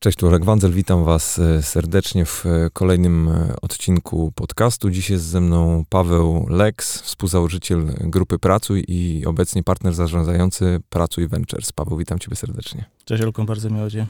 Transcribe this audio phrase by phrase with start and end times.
[0.00, 4.90] Cześć, tu Olek Wandzel, witam Was e, serdecznie w e, kolejnym e, odcinku podcastu.
[4.90, 11.72] Dziś jest ze mną Paweł Lex, współzałożyciel grupy Pracuj i obecnie partner zarządzający Pracuj Ventures.
[11.72, 12.84] Paweł, witam Ciebie serdecznie.
[13.04, 14.06] Cześć Olką, bardzo miło Cię.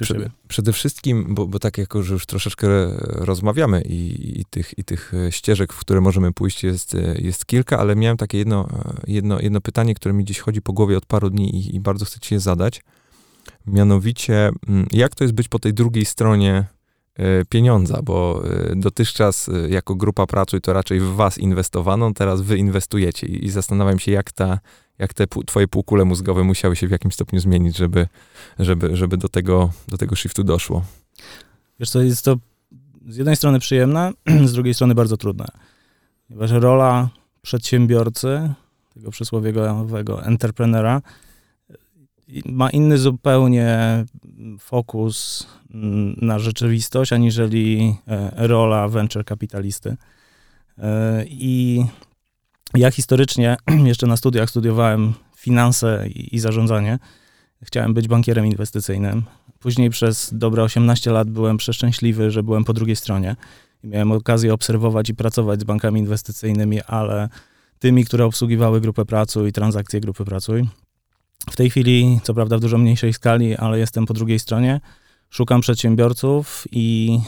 [0.00, 2.66] Prze przede wszystkim, bo, bo tak jako, że już troszeczkę
[2.98, 7.96] rozmawiamy i, i, tych, i tych ścieżek, w które możemy pójść jest, jest kilka, ale
[7.96, 8.68] miałem takie jedno,
[9.06, 12.04] jedno, jedno pytanie, które mi gdzieś chodzi po głowie od paru dni i, i bardzo
[12.04, 12.82] chcę Ci je zadać.
[13.66, 16.64] Mianowicie, mm, jak to jest być po tej drugiej stronie
[17.14, 22.40] e, pieniądza, bo e, dotychczas e, jako grupa Pracuj to raczej w was inwestowano, teraz
[22.40, 24.58] wy inwestujecie i zastanawiam się, jak, ta,
[24.98, 28.08] jak te twoje półkule mózgowe musiały się w jakimś stopniu zmienić, żeby,
[28.58, 30.84] żeby, żeby do, tego, do tego shiftu doszło.
[31.80, 32.36] Wiesz co, jest to
[33.08, 34.12] z jednej strony przyjemne,
[34.44, 35.46] z drugiej strony bardzo trudne.
[36.28, 37.08] Ponieważ rola
[37.42, 38.54] przedsiębiorcy,
[38.94, 41.02] tego przysłowiowego entreprenera,
[42.46, 44.04] ma inny zupełnie
[44.58, 45.46] fokus
[46.22, 49.96] na rzeczywistość, aniżeli e, rola venture kapitalisty.
[50.78, 51.84] E, I
[52.74, 56.98] ja historycznie, jeszcze na studiach studiowałem finanse i, zarządzanie.
[57.62, 59.22] Chciałem być bankierem inwestycyjnym.
[59.58, 63.36] Później przez dobre 18 lat byłem przeszczęśliwy, że byłem po drugiej stronie.
[63.84, 67.28] Miałem okazję obserwować i pracować z bankami inwestycyjnymi, ale
[67.78, 70.68] tymi, które obsługiwały grupę Pracuj i transakcje grupy Pracuj.
[71.50, 74.80] W tej chwili, co prawda w dużo mniejszej skali, ale jestem po drugiej stronie.
[75.30, 77.18] Szukam przedsiębiorców i,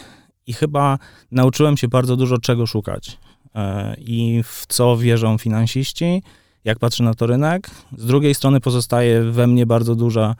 [0.46, 0.98] i chyba
[1.30, 3.18] nauczyłem się bardzo dużo czego szukać
[3.54, 6.22] e, i w co wierzą finansiści,
[6.64, 7.70] jak patrzę na to rynek.
[7.96, 10.34] Z drugiej strony pozostaje we mnie bardzo duża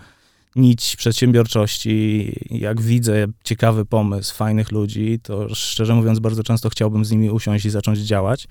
[0.56, 2.32] nić przedsiębiorczości.
[2.50, 7.64] Jak widzę ciekawy pomysł, fajnych ludzi, to szczerze mówiąc bardzo często chciałbym z nimi usiąść
[7.64, 8.48] i zacząć działać,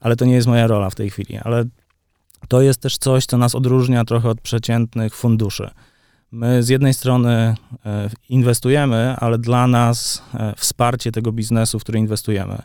[0.00, 1.36] ale to nie jest moja rola w tej chwili.
[1.36, 1.64] Ale
[2.48, 5.70] to jest też coś, co nas odróżnia trochę od przeciętnych funduszy.
[6.32, 7.54] My z jednej strony
[7.86, 12.62] e, inwestujemy, ale dla nas e, wsparcie tego biznesu, w który inwestujemy,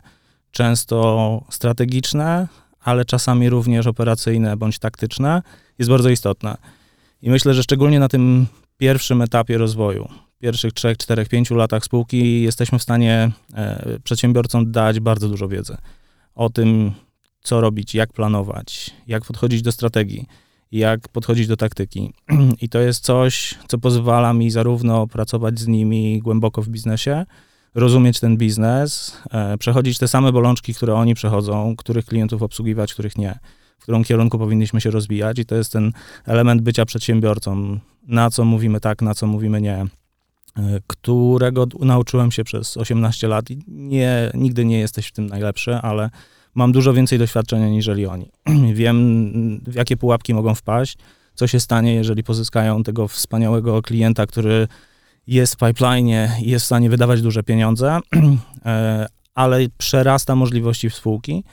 [0.50, 2.48] często strategiczne,
[2.80, 5.42] ale czasami również operacyjne bądź taktyczne,
[5.78, 6.56] jest bardzo istotne.
[7.22, 8.46] I myślę, że szczególnie na tym
[8.78, 15.00] pierwszym etapie rozwoju, pierwszych 3, 4, 5 latach spółki, jesteśmy w stanie e, przedsiębiorcom dać
[15.00, 15.76] bardzo dużo wiedzy
[16.34, 16.92] o tym,
[17.42, 20.26] co robić, jak planować, jak podchodzić do strategii,
[20.72, 22.12] jak podchodzić do taktyki.
[22.62, 27.26] I to jest coś, co pozwala mi zarówno pracować z nimi głęboko w biznesie,
[27.74, 33.18] rozumieć ten biznes, e, przechodzić te same bolączki, które oni przechodzą, których klientów obsługiwać, których
[33.18, 33.38] nie,
[33.78, 35.38] w którym kierunku powinniśmy się rozwijać.
[35.38, 35.92] I to jest ten
[36.26, 39.88] element bycia przedsiębiorcą, na co mówimy tak, na co mówimy nie e,
[40.86, 46.10] którego nauczyłem się przez 18 lat i nie, nigdy nie jesteś w tym najlepszy, ale
[46.54, 48.30] mam dużo więcej doświadczenia niżeli oni.
[48.74, 50.96] Wiem, w jakie pułapki mogą wpaść,
[51.34, 54.68] co się stanie, jeżeli pozyskają tego wspaniałego klienta, który
[55.26, 57.98] jest w pipeline i jest w stanie wydawać duże pieniądze,
[58.66, 61.44] e, ale przerasta możliwości spółki.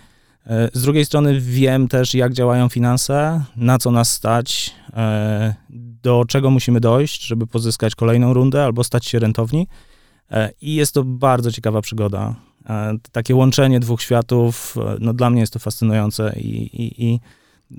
[0.45, 5.55] E, z drugiej strony wiem też, jak działają finanse, na co nas stać, e,
[6.03, 9.67] do czego musimy dojść, żeby pozyskać kolejną rundę albo stać się rentowni.
[10.61, 12.35] I jest to bardzo ciekawa przygoda.
[12.69, 17.19] E, takie łączenie dwóch światów, e, no dla mnie jest to fascynujące i, i, i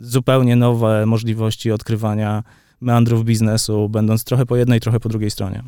[0.00, 2.42] zupełnie nowe możliwości odkrywania
[2.80, 5.62] meandrów biznesu, będąc trochę po jednej, trochę po drugiej stronie.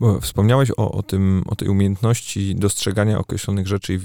[0.00, 3.98] Bo wspomniałeś o, o, tym, o tej umiejętności dostrzegania określonych rzeczy i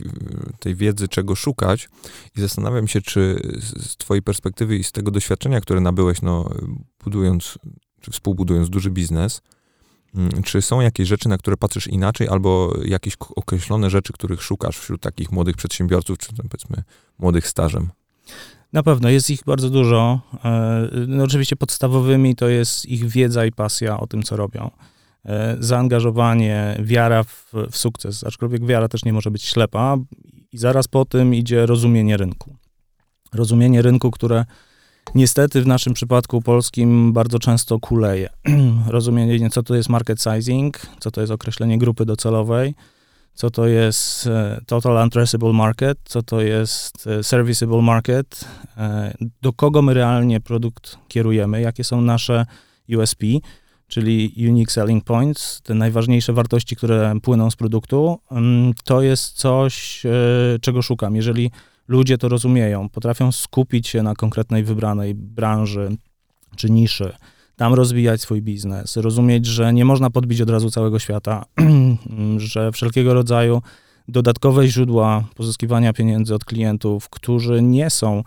[0.59, 1.89] tej wiedzy, czego szukać.
[2.37, 6.49] I zastanawiam się, czy z Twojej perspektywy i z tego doświadczenia, które nabyłeś, no,
[7.03, 7.59] budując,
[8.01, 9.41] czy współbudując duży biznes,
[10.43, 15.01] czy są jakieś rzeczy, na które patrzysz inaczej, albo jakieś określone rzeczy, których szukasz wśród
[15.01, 16.83] takich młodych przedsiębiorców, czy powiedzmy
[17.19, 17.89] młodych stażem?
[18.73, 20.19] Na pewno, jest ich bardzo dużo.
[20.45, 24.71] E, no oczywiście podstawowymi to jest ich wiedza i pasja o tym, co robią.
[25.25, 29.97] E, zaangażowanie, wiara w, w sukces, aczkolwiek wiara też nie może być ślepa.
[30.51, 32.55] I zaraz po tym idzie rozumienie rynku.
[33.33, 34.45] Rozumienie rynku, które
[35.15, 38.29] niestety w naszym przypadku polskim bardzo często kuleje.
[38.87, 42.75] Rozumienie, co to jest market sizing, co to jest określenie grupy docelowej,
[43.33, 48.45] co to jest e, total addressable market, co to jest e, serviceable market,
[48.77, 52.45] e, do kogo my realnie produkt kierujemy, jakie są nasze
[52.97, 53.25] USP,
[53.87, 60.03] czyli Unique Selling Points, te najważniejsze wartości, które płyną z produktu, mm, to jest coś,
[60.61, 61.15] czego szukam.
[61.15, 61.51] Jeżeli
[61.87, 65.97] ludzie to rozumieją, potrafią skupić się na konkretnej wybranej branży
[66.55, 67.13] czy niszy,
[67.55, 71.45] tam rozwijać swój biznes, rozumieć, że nie można podbić od razu całego świata,
[72.37, 73.61] że wszelkiego rodzaju
[74.07, 78.23] dodatkowe źródła pozyskiwania pieniędzy od klientów, którzy nie są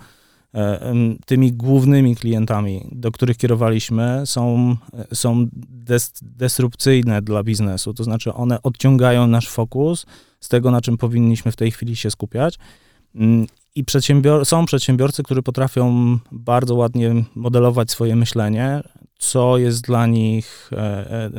[0.57, 0.95] E,
[1.27, 4.77] tymi głównymi klientami, do których kierowaliśmy, są,
[5.13, 10.07] są des, disrupcyjne dla biznesu, to znaczy one odciągają nasz fokus
[10.41, 12.59] z tego, na czym powinniśmy w tej chwili się skupiać.
[13.17, 18.83] Mm, I przedsiębior są przedsiębiorcy, którzy potrafią bardzo ładnie modelować swoje myślenie,
[19.19, 21.31] co jest dla nich, e, e,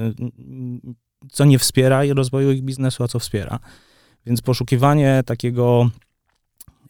[1.32, 3.60] co nie wspiera rozwoju ich biznesu, a co wspiera.
[4.26, 5.90] Więc poszukiwanie takiego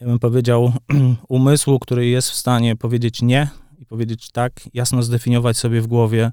[0.02, 0.74] ja bym powiedział,
[1.28, 3.50] umysłu, który jest w stanie powiedzieć nie
[3.80, 6.32] i powiedzieć tak, jasno zdefiniować sobie w głowie,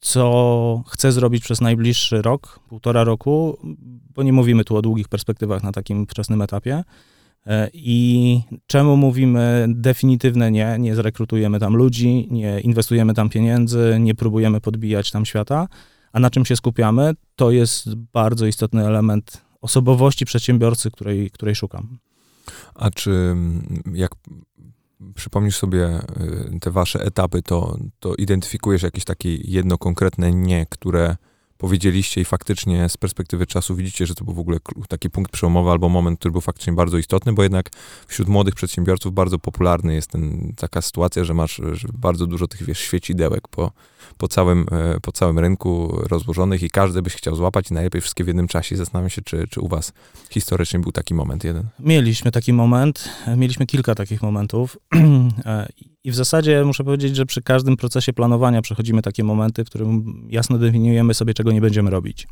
[0.00, 3.58] co chce zrobić przez najbliższy rok, półtora roku,
[4.14, 6.84] bo nie mówimy tu o długich perspektywach na takim wczesnym etapie.
[7.46, 10.76] E, I czemu mówimy definitywne nie?
[10.78, 15.68] Nie zrekrutujemy tam ludzi, nie inwestujemy tam pieniędzy, nie próbujemy podbijać tam świata,
[16.12, 21.98] a na czym się skupiamy, to jest bardzo istotny element osobowości przedsiębiorcy, której, której szukam.
[22.74, 23.36] A czy
[23.94, 24.10] jak
[25.14, 25.98] przypomnisz sobie
[26.54, 31.16] y, te wasze etapy, to, to identyfikujesz jakieś takie jedno konkretne nie, które
[31.58, 34.58] powiedzieliście i faktycznie z perspektywy czasu widzicie, że to był w ogóle
[34.88, 37.70] taki punkt przełomowy albo moment, który był faktycznie bardzo istotny, bo jednak
[38.06, 42.62] wśród młodych przedsiębiorców bardzo popularny jest ten, taka sytuacja, że masz że bardzo dużo tych,
[42.62, 43.72] wiesz, świecidełek po,
[44.18, 48.24] po, całym, e, po całym rynku rozłożonych i każdy byś chciał złapać i najlepiej wszystkie
[48.24, 48.76] w jednym czasie.
[48.76, 49.92] Zastanawiam się, czy, czy u was
[50.30, 51.68] historycznie był taki moment jeden.
[51.80, 54.76] Mieliśmy taki moment, mieliśmy kilka takich momentów
[55.44, 55.68] e,
[56.06, 60.26] i w zasadzie muszę powiedzieć, że przy każdym procesie planowania przechodzimy takie momenty, w którym
[60.30, 62.28] jasno definiujemy sobie, czego nie będziemy robić.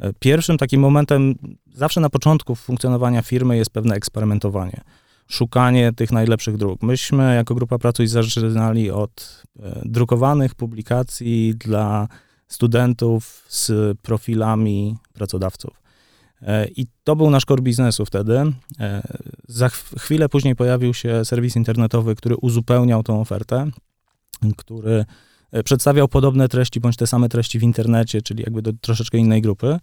[0.00, 1.34] E, pierwszym takim momentem,
[1.74, 4.80] zawsze na początku funkcjonowania firmy, jest pewne eksperymentowanie.
[5.28, 6.82] Szukanie tych najlepszych dróg.
[6.82, 12.08] Myśmy jako grupa Pracuj zaczynali od e, drukowanych publikacji dla
[12.48, 15.87] studentów z profilami pracodawców.
[16.42, 18.38] E, I to był nasz core biznesu wtedy.
[18.80, 19.02] E,
[19.48, 19.68] za
[19.98, 23.66] chwilę później pojawił się serwis internetowy, który uzupełniał tą ofertę,
[24.56, 25.04] który
[25.52, 29.42] e, przedstawiał podobne treści bądź te same treści w internecie, czyli jakby do troszeczkę innej
[29.42, 29.78] grupy.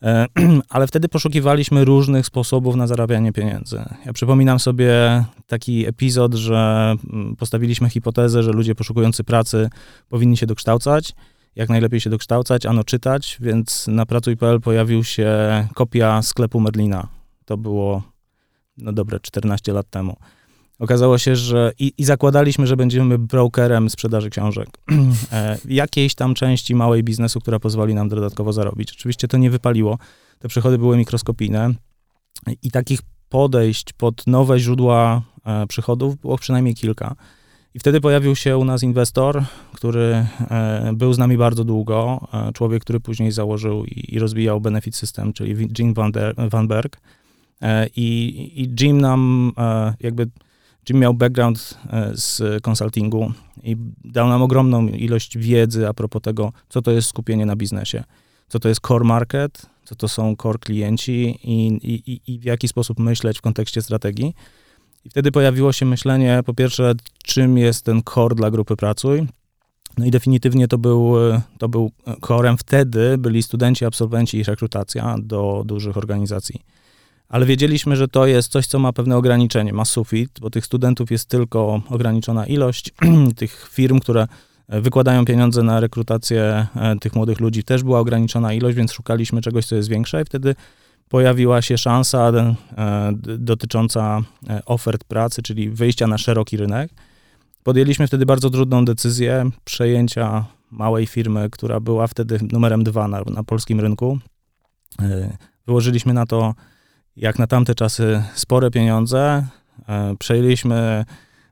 [0.68, 3.84] Ale wtedy poszukiwaliśmy różnych sposobów na zarabianie pieniędzy.
[4.06, 9.70] Ja przypominam sobie taki epizod, że mm, postawiliśmy hipotezę, że ludzie poszukujący pracy
[10.08, 11.14] powinni się dokształcać
[11.56, 15.28] jak najlepiej się dokształcać, ano czytać, więc na pracuj.pl pojawił się
[15.74, 17.08] kopia sklepu Merlina.
[17.44, 18.02] To było,
[18.76, 20.16] no dobre, 14 lat temu.
[20.78, 24.68] Okazało się, że i, i zakładaliśmy, że będziemy brokerem sprzedaży książek.
[25.32, 28.92] e, jakiejś tam części małej biznesu, która pozwoli nam dodatkowo zarobić.
[28.92, 29.98] Oczywiście to nie wypaliło.
[30.38, 31.74] Te przychody były mikroskopijne
[32.62, 37.16] i takich podejść pod nowe źródła e, przychodów było przynajmniej kilka.
[37.74, 42.52] I wtedy pojawił się u nas inwestor, który e, był z nami bardzo długo, e,
[42.52, 47.00] człowiek, który później założył i, rozwijał Benefit System, czyli Jim Van, der, Van Berg.
[47.62, 49.52] E, I, I Jim nam
[50.00, 50.26] jakby,
[50.88, 51.78] Jim miał background
[52.12, 53.32] z konsultingu
[53.62, 58.04] i dał nam ogromną ilość wiedzy a propos tego, co to jest skupienie na biznesie,
[58.48, 62.68] co to jest core market, co to są core klienci i, i, i w jaki
[62.68, 64.34] sposób myśleć w kontekście strategii.
[65.04, 66.92] I wtedy pojawiło się myślenie, po pierwsze,
[67.24, 69.26] czym jest ten core dla grupy Pracuj.
[69.98, 71.14] No i definitywnie to był,
[71.58, 71.90] to był
[72.26, 76.60] corem wtedy, byli studenci, absolwenci i rekrutacja do dużych organizacji.
[77.28, 81.10] Ale wiedzieliśmy, że to jest coś, co ma pewne ograniczenie, ma sufit, bo tych studentów
[81.10, 82.90] jest tylko ograniczona ilość,
[83.36, 84.26] tych firm, które
[84.68, 89.66] wykładają pieniądze na rekrutację e, tych młodych ludzi też była ograniczona ilość, więc szukaliśmy czegoś,
[89.66, 90.54] co jest większe i wtedy
[91.10, 92.54] pojawiła się szansa e,
[93.38, 96.90] dotycząca e, ofert pracy, czyli wyjścia na szeroki rynek.
[97.62, 103.44] Podjęliśmy wtedy bardzo trudną decyzję przejęcia małej firmy, która była wtedy numerem dwa na, na
[103.44, 104.18] polskim rynku.
[105.02, 105.36] E,
[105.66, 106.54] wyłożyliśmy na to,
[107.16, 109.46] jak na tamte czasy, spore pieniądze.
[110.18, 111.04] Przejęliśmy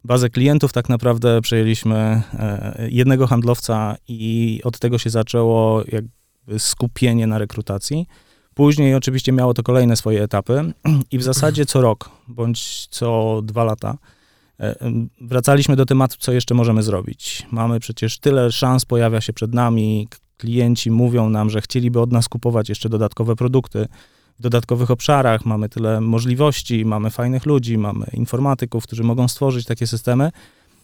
[0.04, 2.22] bazę klientów, tak naprawdę przejęliśmy
[2.88, 5.82] jednego handlowca i od tego się zaczęło
[6.58, 8.06] skupienie na rekrutacji.
[8.58, 10.72] Później oczywiście miało to kolejne swoje etapy
[11.12, 13.98] i w zasadzie co rok bądź co dwa lata
[14.60, 14.74] e,
[15.20, 17.46] wracaliśmy do tematu, co jeszcze możemy zrobić.
[17.50, 22.28] Mamy przecież tyle szans, pojawia się przed nami, klienci mówią nam, że chcieliby od nas
[22.28, 23.88] kupować jeszcze dodatkowe produkty
[24.38, 29.86] w dodatkowych obszarach, mamy tyle możliwości, mamy fajnych ludzi, mamy informatyków, którzy mogą stworzyć takie
[29.86, 30.30] systemy.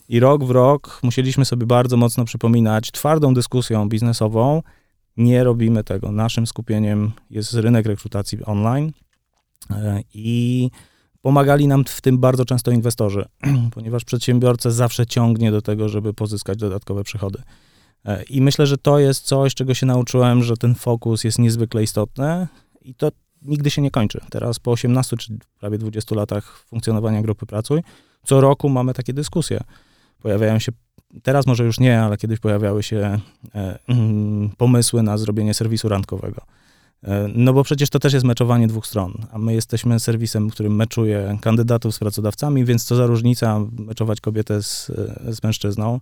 [0.09, 4.63] I rok w rok musieliśmy sobie bardzo mocno przypominać twardą dyskusją biznesową,
[5.17, 6.13] nie robimy tego.
[6.13, 8.93] Naszym skupieniem jest rynek rekrutacji online
[9.71, 10.71] e, i
[11.23, 13.25] pomagali nam w tym bardzo często inwestorzy,
[13.75, 17.43] ponieważ przedsiębiorcę zawsze ciągnie do tego, żeby pozyskać dodatkowe przychody.
[18.05, 21.83] E, I myślę, że to jest coś, czego się nauczyłem, że ten fokus jest niezwykle
[21.83, 22.47] istotny
[22.83, 23.11] i to
[23.43, 24.21] nigdy się nie kończy.
[24.31, 27.81] Teraz po 18 czy prawie 20 latach funkcjonowania grupy Pracuj,
[28.25, 29.61] co roku mamy takie dyskusje.
[30.23, 30.73] Pojawiają się,
[31.23, 33.21] teraz może już nie, ale kiedyś pojawiały się
[33.55, 36.43] e, mm, pomysły na zrobienie serwisu randkowego.
[37.03, 40.71] E, no bo przecież to też jest meczowanie dwóch stron, a my jesteśmy serwisem, który
[40.71, 44.93] meczuje kandydatów z pracodawcami, więc co za różnica meczować kobietę z,
[45.29, 46.01] z mężczyzną.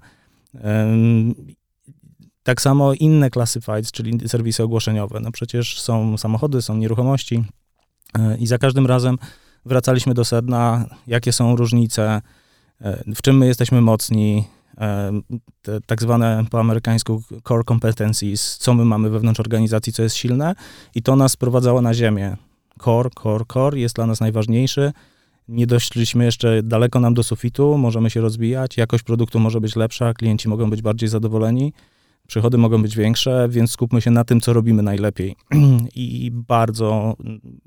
[2.42, 5.20] Tak samo inne classifieds, czyli serwisy ogłoszeniowe.
[5.20, 7.44] No przecież są samochody, są nieruchomości
[8.18, 9.18] e, i za każdym razem
[9.64, 12.22] wracaliśmy do sedna, jakie są różnice,
[12.80, 14.44] e, w czym my jesteśmy mocni,
[15.62, 20.54] te tak zwane po amerykańsku core competencies, co my mamy wewnątrz organizacji, co jest silne
[20.94, 22.36] i to nas sprowadzało na ziemię.
[22.84, 24.92] Core, core, core jest dla nas najważniejszy.
[25.48, 30.14] Nie doszliśmy jeszcze daleko nam do sufitu, możemy się rozwijać, jakość produktu może być lepsza,
[30.14, 31.72] klienci mogą być bardziej zadowoleni,
[32.26, 35.36] przychody mogą być większe, więc skupmy się na tym, co robimy najlepiej.
[35.94, 37.16] I bardzo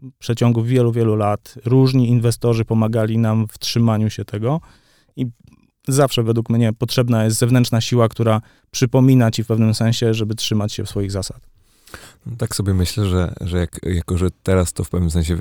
[0.02, 4.62] w przeciągu wielu, wielu lat różni inwestorzy pomagali nam w trzymaniu się tego
[5.16, 5.26] i
[5.88, 10.74] zawsze według mnie potrzebna jest zewnętrzna siła, która przypomina ci w pewnym sensie, żeby trzymać
[10.74, 11.40] się swoich zasad.
[12.26, 15.38] No, tak sobie myślę, że, że jak, jako, że teraz to w pewnym sensie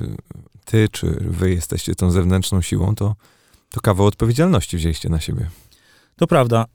[0.65, 3.15] ty czy wy jesteście tą zewnętrzną siłą, to,
[3.71, 5.49] to kawał odpowiedzialności wzięliście na siebie.
[6.15, 6.65] To prawda.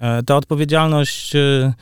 [0.00, 1.74] E, ta odpowiedzialność, e,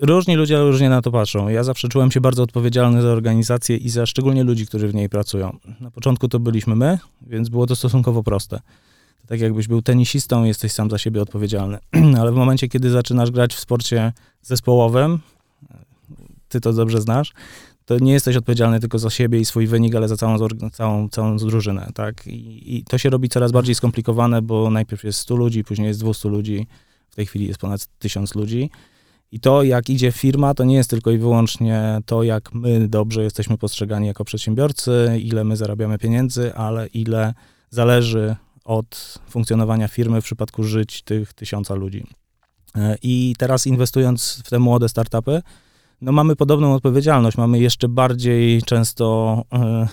[0.00, 1.48] różni ludzie różnie na to patrzą.
[1.48, 5.08] Ja zawsze czułem się bardzo odpowiedzialny za organizację i za szczególnie ludzi, którzy w niej
[5.08, 5.58] pracują.
[5.80, 8.60] Na początku to byliśmy my, więc było to stosunkowo proste
[9.28, 11.78] tak jakbyś był tenisistą, jesteś sam za siebie odpowiedzialny.
[12.20, 15.18] Ale w momencie, kiedy zaczynasz grać w sporcie zespołowym,
[16.48, 17.32] ty to dobrze znasz,
[17.84, 20.38] to nie jesteś odpowiedzialny tylko za siebie i swój wynik, ale za całą,
[20.72, 22.26] całą, całą drużynę, tak?
[22.26, 26.00] I, I, to się robi coraz bardziej skomplikowane, bo najpierw jest 100 ludzi, później jest
[26.00, 26.66] 200 ludzi,
[27.10, 28.70] w tej chwili jest ponad 1000 ludzi.
[29.32, 33.22] I to, jak idzie firma, to nie jest tylko i wyłącznie to, jak my dobrze
[33.22, 37.34] jesteśmy postrzegani jako przedsiębiorcy, ile my zarabiamy pieniędzy, ale ile
[37.70, 38.36] zależy
[38.68, 42.06] od funkcjonowania firmy w przypadku żyć tych tysiąca ludzi.
[42.76, 45.42] E, I teraz inwestując w te młode startupy,
[46.00, 47.36] no mamy podobną odpowiedzialność.
[47.36, 49.88] Mamy jeszcze bardziej często e,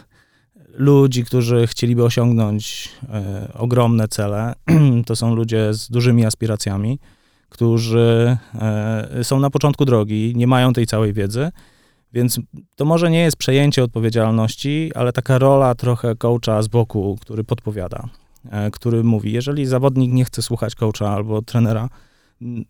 [0.70, 4.54] ludzi, którzy chcieliby osiągnąć e, ogromne cele.
[5.08, 7.00] to są ludzie z dużymi aspiracjami,
[7.50, 8.38] którzy
[9.24, 11.52] są na początku drogi, nie mają tej całej wiedzy.
[12.14, 12.40] Więc
[12.76, 18.10] to może nie jest przejęcie odpowiedzialności, ale taka rola trochę coacha z boku, który podpowiada.
[18.52, 21.90] E, który mówi, jeżeli zawodnik nie chce słuchać coacha albo trenera,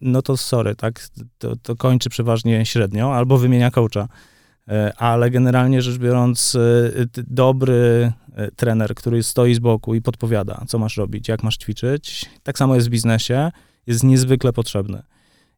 [0.01, 4.07] no to sorry, tak, to, to kończy przeważnie średnio albo wymienia coacha.
[4.67, 8.11] E, ale generalnie rzecz biorąc, e, dobry
[8.55, 12.75] trener, który stoi z boku i podpowiada, co masz robić, jak masz ćwiczyć, tak samo
[12.75, 13.51] jest w biznesie,
[13.87, 15.03] jest niezwykle potrzebny.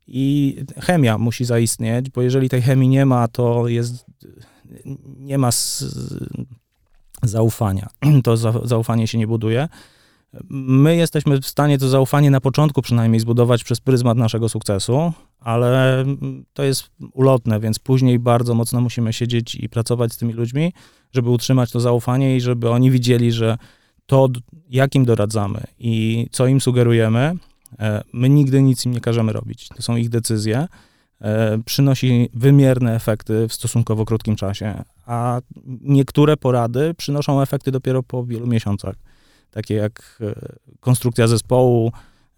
[0.08, 4.06] I chemia musi zaistnieć, bo jeżeli tej chemii nie ma, to jest,
[5.18, 5.50] nie ma
[7.24, 7.88] zaufania.
[8.24, 9.68] To zaufanie się nie buduje.
[10.50, 16.06] My jesteśmy w stanie to zaufanie na początku przynajmniej zbudować przez pryzmat naszego sukcesu, ale
[16.54, 20.74] to jest ulotne, więc później bardzo mocno musimy siedzieć i pracować z tymi ludźmi,
[21.12, 23.58] żeby utrzymać to zaufanie i żeby oni widzieli, że
[24.06, 24.30] to,
[24.70, 27.34] jakim doradzamy i co im sugerujemy,
[27.80, 29.68] e, my nigdy nic im nie każemy robić.
[29.68, 30.68] To są ich decyzje.
[31.22, 35.42] E, przynosi wymierne efekty w stosunkowo krótkim czasie, a
[35.82, 38.96] niektóre porady przynoszą efekty dopiero po wielu miesiącach
[39.52, 40.34] takie jak e,
[40.80, 41.92] konstrukcja zespołu,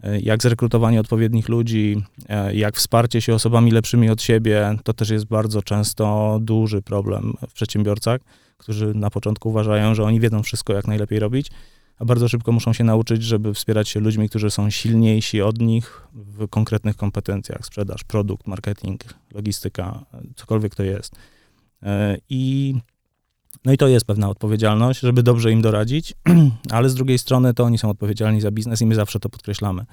[0.03, 5.09] e, jak zrekrutowanie odpowiednich ludzi, e, jak wsparcie się osobami lepszymi od siebie, to też
[5.09, 8.21] jest bardzo często duży problem w przedsiębiorcach,
[8.57, 11.51] którzy na początku uważają, że oni wiedzą wszystko, jak najlepiej robić,
[11.99, 16.07] a bardzo szybko muszą się nauczyć, żeby wspierać się ludźmi, którzy są silniejsi od nich
[16.13, 19.01] w konkretnych kompetencjach, sprzedaż, produkt, marketing,
[19.33, 21.15] logistyka, cokolwiek to jest.
[22.29, 22.75] I
[23.65, 26.13] no i to jest pewna odpowiedzialność, żeby dobrze im doradzić,
[26.71, 29.85] ale z drugiej strony to oni są odpowiedzialni za biznes i my zawsze to podkreślamy.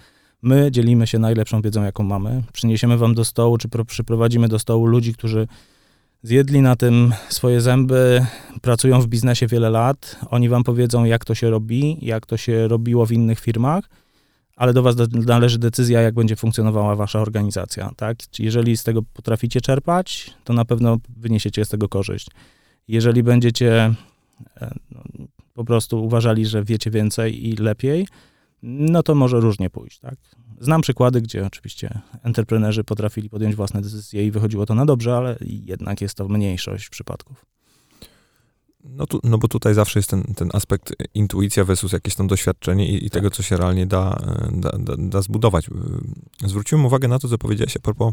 [0.43, 2.43] My dzielimy się najlepszą wiedzą, jaką mamy.
[2.53, 5.47] Przyniesiemy wam do stołu, czy przyprowadzimy do stołu ludzi, którzy
[6.23, 8.27] zjedli na tym swoje zęby,
[8.63, 10.17] pracują w biznesie wiele lat.
[10.31, 13.85] Oni wam powiedzą, jak to się robi, jak to się robiło w innych firmach,
[14.57, 17.91] ale do was należy decyzja, jak będzie funkcjonowała wasza organizacja.
[17.97, 18.19] Tak?
[18.39, 22.29] Jeżeli z tego potraficie czerpać, to na pewno wyniesiecie z tego korzyść.
[22.89, 23.95] Jeżeli będziecie
[24.57, 25.03] e, no,
[25.55, 28.07] po prostu uważali, że wiecie więcej i lepiej,
[28.63, 30.15] no to może różnie pójść, tak?
[30.61, 35.37] Znam przykłady, gdzie oczywiście entreprenerzy potrafili podjąć własne decyzje i wychodziło to na dobrze, ale
[35.41, 37.47] jednak jest to mniejszość przypadków.
[38.85, 42.89] No, tu, no bo tutaj zawsze jest ten, ten aspekt intuicja versus jakieś tam doświadczenie
[42.89, 43.13] i, i tak.
[43.13, 44.19] tego, co się realnie da,
[44.53, 45.71] da, da, da, zbudować.
[46.45, 48.13] Zwróciłem uwagę na to, co powiedziałeś a propos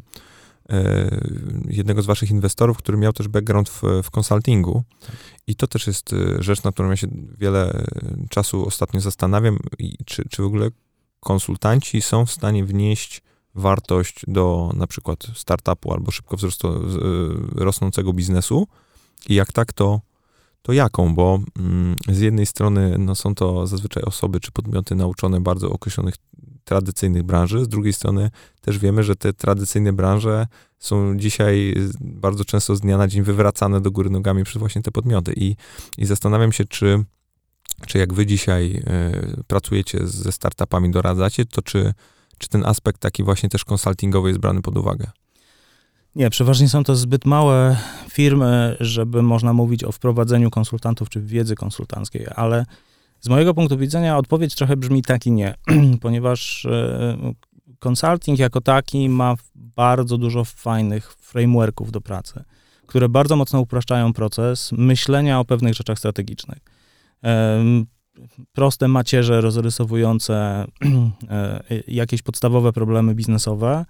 [1.68, 4.84] jednego z waszych inwestorów, który miał też background w, w consultingu.
[5.48, 7.86] I to też jest rzecz, nad którą ja się wiele
[8.30, 10.70] czasu ostatnio zastanawiam, i czy, czy w ogóle
[11.20, 13.22] konsultanci są w stanie wnieść
[13.56, 16.82] wartość do na przykład startupu albo szybko wzrosto,
[17.56, 18.68] rosnącego biznesu
[19.30, 20.02] i jak tak, to,
[20.62, 21.16] to jaką?
[21.16, 26.16] Bo mm, z jednej strony no, są to zazwyczaj osoby czy podmioty nauczone bardzo określonych
[26.64, 28.30] tradycyjnych branży, z drugiej strony
[28.62, 30.48] też wiemy, że te tradycyjne branże
[30.80, 34.92] są dzisiaj bardzo często z dnia na dzień wywracane do góry nogami przez właśnie te
[34.92, 35.56] podmioty i,
[35.98, 37.04] i zastanawiam się, czy,
[37.88, 38.84] czy jak wy dzisiaj
[39.38, 41.94] y, pracujecie ze startupami, doradzacie, to czy
[42.38, 45.12] czy ten aspekt taki właśnie też konsultingowy jest brany pod uwagę?
[46.16, 47.78] Nie, przeważnie są to zbyt małe
[48.10, 52.66] firmy, żeby można mówić o wprowadzeniu konsultantów czy wiedzy konsultanckiej, ale
[53.24, 55.56] z mojego punktu widzenia odpowiedź trochę brzmi tak i nie,
[56.02, 56.68] ponieważ
[57.80, 62.44] konsulting jako taki ma bardzo dużo fajnych frameworków do pracy,
[62.88, 66.58] które bardzo mocno upraszczają proces myślenia o pewnych rzeczach strategicznych
[68.54, 70.66] proste macierze rozrysowujące
[71.30, 73.86] e, jakieś podstawowe problemy biznesowe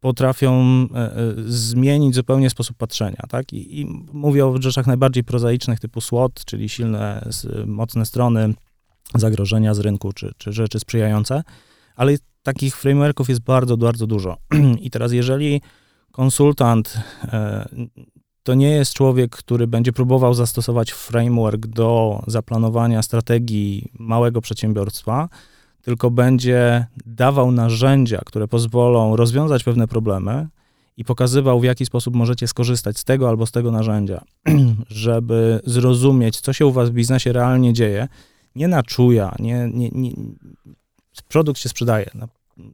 [0.00, 0.62] potrafią
[0.94, 3.52] e, e, zmienić zupełnie sposób patrzenia, tak?
[3.52, 7.30] I, I, mówię o rzeczach najbardziej prozaicznych typu SWOT, czyli silne,
[7.66, 8.54] mocne strony
[9.14, 11.42] zagrożenia z rynku, czy, czy rzeczy sprzyjające,
[11.96, 14.36] ale takich frameworków jest bardzo, bardzo dużo.
[14.80, 15.60] I teraz jeżeli
[16.12, 16.98] konsultant
[18.42, 25.28] to nie jest człowiek, który będzie próbował zastosować framework do zaplanowania strategii małego przedsiębiorstwa,
[25.82, 30.48] tylko będzie dawał narzędzia, które pozwolą rozwiązać pewne problemy
[30.96, 34.24] i pokazywał, w jaki sposób możecie skorzystać z tego albo z tego narzędzia,
[34.88, 38.08] żeby zrozumieć, co się u was w biznesie realnie dzieje.
[38.54, 40.12] Nie na czuja, nie, nie, nie,
[41.28, 42.28] produkt się sprzedaje, no,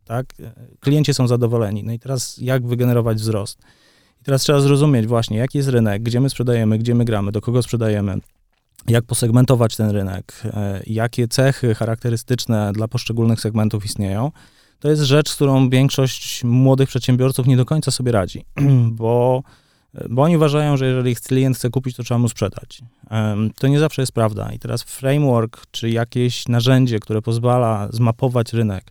[0.05, 0.35] tak?
[0.81, 1.85] Klienci są zadowoleni.
[1.85, 3.59] No i teraz jak wygenerować wzrost?
[4.21, 7.41] I teraz trzeba zrozumieć właśnie, jaki jest rynek, gdzie my sprzedajemy, gdzie my gramy, do
[7.41, 8.19] kogo sprzedajemy,
[8.89, 14.33] jak posegmentować ten rynek, e, jakie cechy charakterystyczne dla poszczególnych segmentów istnieją.
[14.79, 18.45] To jest rzecz, z którą większość młodych przedsiębiorców nie do końca sobie radzi,
[18.91, 19.43] bo,
[20.11, 22.83] bo oni uważają, że jeżeli klient chce kupić, to trzeba mu sprzedać.
[23.59, 24.53] To nie zawsze jest prawda.
[24.53, 28.85] I teraz framework, czy jakieś narzędzie, które pozwala zmapować rynek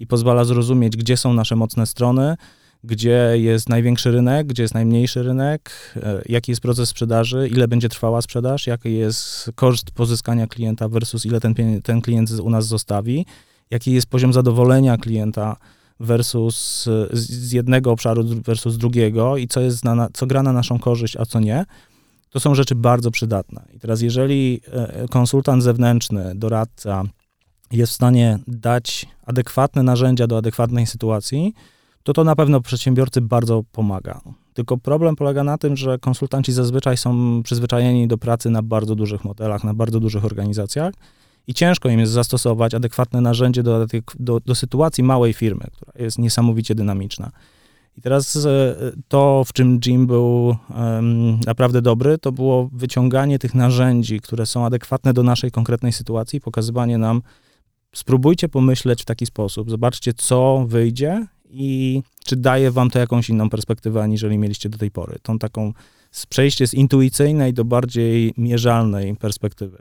[0.00, 2.36] i pozwala zrozumieć, gdzie są nasze mocne strony,
[2.84, 7.88] gdzie jest największy rynek, gdzie jest najmniejszy rynek, e, jaki jest proces sprzedaży, ile będzie
[7.88, 13.26] trwała sprzedaż, jaki jest koszt pozyskania klienta versus ile ten, ten klient u nas zostawi,
[13.70, 15.56] jaki jest poziom zadowolenia klienta
[16.00, 21.16] versus z jednego obszaru versus drugiego i co, jest na, co gra na naszą korzyść,
[21.16, 21.64] a co nie.
[22.30, 23.64] To są rzeczy bardzo przydatne.
[23.74, 27.02] I teraz jeżeli e, konsultant zewnętrzny, doradca
[27.72, 31.54] jest w stanie dać adekwatne narzędzia do adekwatnej sytuacji,
[32.02, 34.20] to to na pewno przedsiębiorcy bardzo pomaga.
[34.54, 39.24] Tylko problem polega na tym, że konsultanci zazwyczaj są przyzwyczajeni do pracy na bardzo dużych
[39.24, 40.94] modelach, na bardzo dużych organizacjach
[41.46, 43.86] i ciężko im jest zastosować adekwatne narzędzie do,
[44.18, 47.30] do, do sytuacji małej firmy, która jest niesamowicie dynamiczna.
[47.96, 48.76] I teraz e,
[49.08, 54.66] to, w czym Jim był um, naprawdę dobry, to było wyciąganie tych narzędzi, które są
[54.66, 57.22] adekwatne do naszej konkretnej sytuacji, pokazywanie nam,
[57.94, 63.50] spróbujcie pomyśleć w taki sposób, zobaczcie, co wyjdzie i czy daje wam to jakąś inną
[63.50, 65.16] perspektywę, aniżeli mieliście do tej pory.
[65.22, 65.72] Tą taką
[66.28, 69.78] przejście z intuicyjnej do bardziej mierzalnej perspektywy.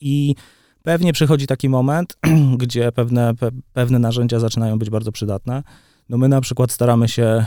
[0.00, 0.34] I
[0.82, 2.16] pewnie przychodzi taki moment,
[2.62, 5.62] gdzie pewne, pe, pewne narzędzia zaczynają być bardzo przydatne.
[6.08, 7.46] No my na przykład staramy się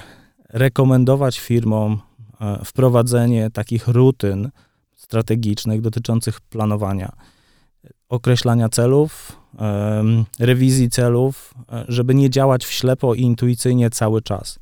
[0.49, 1.99] rekomendować firmom
[2.41, 4.49] e, wprowadzenie takich rutyn
[4.95, 7.11] strategicznych dotyczących planowania,
[8.09, 9.43] określania celów,
[10.39, 14.59] rewizji celów, e, żeby nie działać w ślepo i intuicyjnie cały czas,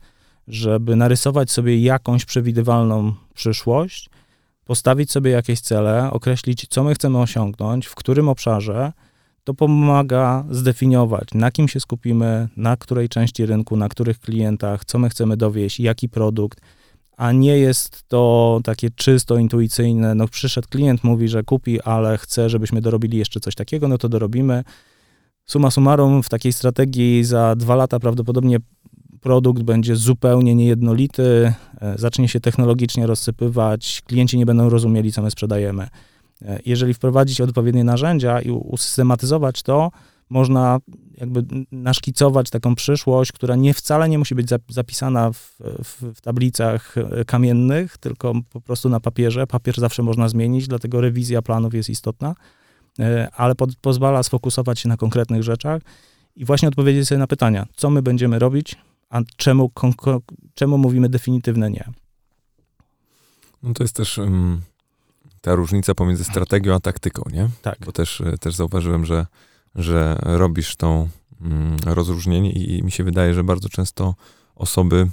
[0.48, 4.10] żeby narysować sobie jakąś przewidywalną przyszłość,
[4.72, 8.92] postawić sobie jakieś cele, określić, co my chcemy osiągnąć, w którym obszarze,
[9.44, 15.00] to pomaga zdefiniować, na kim się skupimy, na której części rynku, na których klientach, co
[15.00, 16.62] my chcemy dowieść, jaki produkt,
[17.18, 22.50] a nie jest to takie czysto intuicyjne, no przyszedł klient, mówi, że kupi, ale chce,
[22.50, 24.64] żebyśmy dorobili jeszcze coś takiego, no to dorobimy.
[25.46, 28.58] Suma summarum, w takiej strategii za dwa lata prawdopodobnie
[29.22, 35.32] produkt będzie zupełnie niejednolity, e, zacznie się technologicznie rozsypywać, klienci nie będą rozumieli, co my
[35.32, 35.88] sprzedajemy.
[36.42, 39.92] E, jeżeli wprowadzić odpowiednie narzędzia i usystematyzować to,
[40.30, 40.80] można
[41.18, 46.96] jakby naszkicować taką przyszłość, która nie wcale nie musi być zapisana w, w, w, tablicach
[46.98, 49.48] e, kamiennych, tylko po prostu na papierze.
[49.48, 52.36] Papier zawsze można zmienić, dlatego rewizja planów jest istotna,
[53.36, 55.82] ale pod, pozwala sfokusować się na konkretnych rzeczach
[56.36, 58.76] i właśnie odpowiedzieć sobie na pytania, co my będziemy robić,
[59.12, 59.72] a czemu,
[60.54, 61.90] czemu mówimy definitywne nie?
[63.64, 64.62] No to jest też um,
[65.42, 67.50] ta różnica pomiędzy strategią a taktyką, nie?
[67.62, 67.78] Tak.
[67.86, 69.26] Bo też, też zauważyłem, że,
[69.76, 71.10] że robisz tą
[71.42, 74.16] um, rozróżnienie i mi się wydaje, że bardzo często
[74.56, 75.08] osoby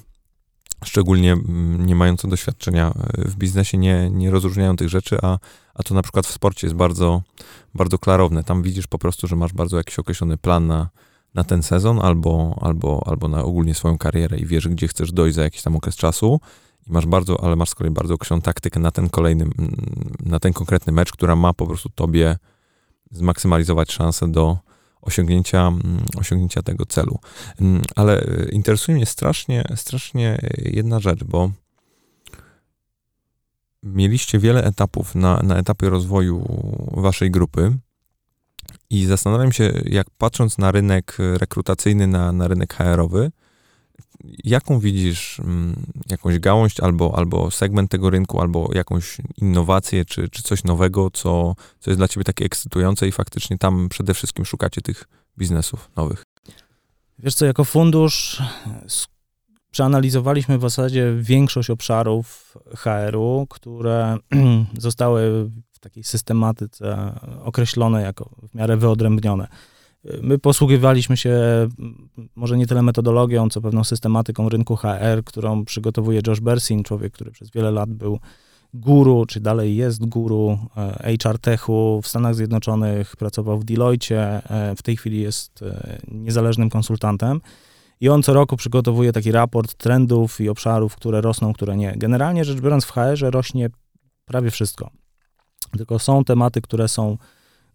[0.85, 5.39] szczególnie mm, nie mające doświadczenia e, w biznesie, nie, nie rozróżniają tych rzeczy, a,
[5.75, 7.23] a to na przykład w sporcie jest bardzo,
[7.75, 8.45] bardzo klarowne.
[8.45, 10.89] Tam widzisz po prostu, że masz bardzo jakiś określony plan na,
[11.38, 15.37] na ten sezon albo, albo, albo na ogólnie swoją karierę i wiesz, gdzie chcesz dojść
[15.37, 16.40] za jakiś tam okres czasu
[16.87, 19.46] i masz bardzo, ale masz z kolei bardzo określoną taktykę na ten kolejny,
[20.20, 22.37] na ten konkretny mecz, która ma po prostu tobie
[23.11, 24.59] zmaksymalizować szanse do,
[25.01, 25.72] osiągnięcia,
[26.16, 27.18] osiągnięcia tego celu.
[27.96, 31.51] Ale e, interesuje mnie strasznie, strasznie jedna rzecz, bo
[33.83, 36.44] mieliście wiele etapów na, na etapie rozwoju
[36.92, 37.79] waszej grupy
[38.90, 43.31] i zastanawiam się, jak patrząc na rynek rekrutacyjny, na, na rynek HR-owy,
[44.44, 50.42] jaką widzisz mm, jakąś gałąź albo, albo segment tego rynku, albo jakąś innowację, czy, czy
[50.42, 54.81] coś nowego, co, co jest dla ciebie takie ekscytujące i faktycznie tam przede wszystkim szukacie
[54.81, 55.05] tych
[55.38, 56.22] biznesów nowych?
[57.18, 58.42] Wiesz co, jako fundusz
[59.70, 64.16] przeanalizowaliśmy w zasadzie większość obszarów HR-u, które
[64.79, 67.12] zostały w takiej systematyce
[67.45, 69.49] określone jako w miarę wyodrębnione.
[70.23, 71.38] My posługiwaliśmy się
[72.37, 77.31] może nie tyle metodologią, co pewną systematyką rynku HR, którą przygotowuje Josh Bersin, człowiek, który
[77.31, 78.19] przez wiele lat był
[78.75, 84.77] guru, czy dalej jest guru e, HR Techu w Stanach Zjednoczonych, pracował w Deloitte, e,
[84.77, 87.41] w tej chwili jest e, niezależnym konsultantem.
[88.01, 91.95] I on co roku przygotowuje taki raport trendów i obszarów, które rosną, które nie.
[91.97, 93.71] Generalnie rzecz biorąc w HR rośnie
[94.25, 94.91] prawie wszystko.
[95.77, 97.17] Tylko są tematy, które są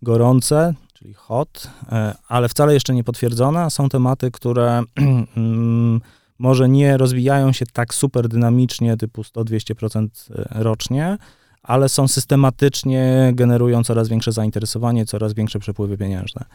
[0.02, 3.70] gorące, czyli hot, e, ale wcale jeszcze nie potwierdzone.
[3.70, 4.84] Są tematy, które
[5.38, 6.02] mm,
[6.40, 11.18] może nie rozwijają się tak super dynamicznie, typu 100-200% e, rocznie,
[11.64, 16.46] ale są systematycznie, generują coraz większe zainteresowanie, coraz większe przepływy pieniężne.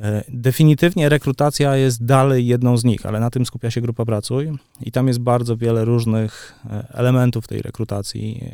[0.00, 4.52] E, definitywnie rekrutacja jest dalej jedną z nich, ale na tym skupia się grupa Pracuj
[4.80, 6.54] i tam jest bardzo wiele różnych
[6.88, 8.50] elementów tej rekrutacji.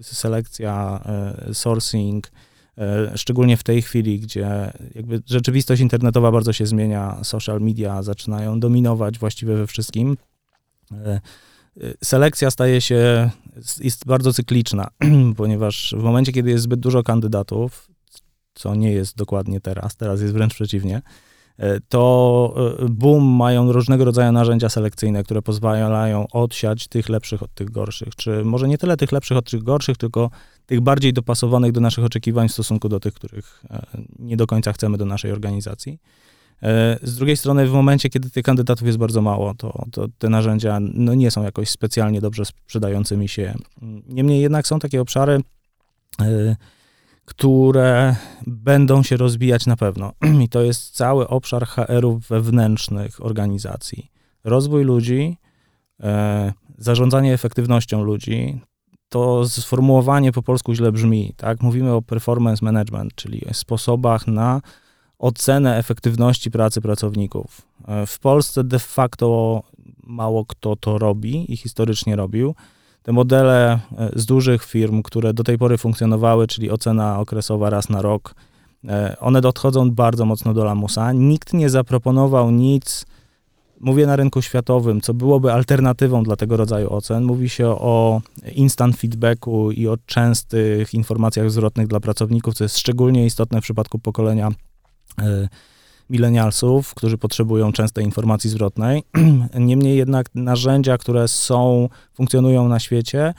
[0.00, 1.04] Selekcja,
[1.52, 2.30] sourcing,
[2.78, 8.60] E, szczególnie w tej chwili, gdzie jakby rzeczywistość internetowa bardzo się zmienia, social media zaczynają
[8.60, 10.16] dominować właściwie we wszystkim.
[10.92, 11.20] E, e,
[12.04, 13.30] selekcja staje się,
[13.80, 14.88] jest bardzo cykliczna,
[15.36, 17.88] ponieważ w momencie, kiedy jest zbyt dużo kandydatów,
[18.54, 21.02] co nie jest dokładnie teraz, teraz jest wręcz przeciwnie,
[21.88, 22.54] to
[22.90, 28.16] boom mają różnego rodzaju narzędzia selekcyjne, które pozwalają odsiać tych lepszych od tych gorszych.
[28.16, 30.30] Czy może nie tyle tych lepszych od tych gorszych, tylko
[30.66, 33.86] tych bardziej dopasowanych do naszych oczekiwań w stosunku do tych, których e,
[34.18, 35.98] nie do końca chcemy do naszej organizacji.
[36.62, 40.28] E, z drugiej strony, w momencie, kiedy tych kandydatów jest bardzo mało, to, to te
[40.28, 43.54] narzędzia no, nie są jakoś specjalnie dobrze sprzedającymi się.
[44.08, 45.40] Niemniej jednak są takie obszary,
[46.20, 46.56] e,
[47.24, 50.12] które będą się rozwijać na pewno.
[50.44, 54.10] I to jest cały obszar HR-ów wewnętrznych organizacji.
[54.44, 55.36] Rozwój ludzi,
[56.78, 58.60] zarządzanie efektywnością ludzi,
[59.08, 61.62] to sformułowanie po polsku źle brzmi, tak?
[61.62, 64.60] Mówimy o performance management, czyli sposobach na
[65.18, 67.62] ocenę efektywności pracy pracowników.
[67.88, 69.62] E, w Polsce de facto
[70.02, 72.54] mało kto to robi i historycznie robił.
[73.04, 77.88] Te modele e, z dużych firm, które do tej pory funkcjonowały, czyli ocena okresowa raz
[77.88, 78.34] na rok,
[78.88, 81.12] e, one dochodzą bardzo mocno do lamusa.
[81.12, 83.06] Nikt nie zaproponował nic
[83.80, 87.24] mówię na rynku światowym, co byłoby alternatywą dla tego rodzaju ocen.
[87.24, 88.20] Mówi się o
[88.54, 93.98] instant feedbacku i o częstych informacjach zwrotnych dla pracowników, co jest szczególnie istotne w przypadku
[93.98, 95.48] pokolenia y,
[96.10, 99.02] milenialsów, którzy potrzebują częstej informacji zwrotnej.
[99.60, 103.34] Niemniej jednak narzędzia, które są, funkcjonują na świecie,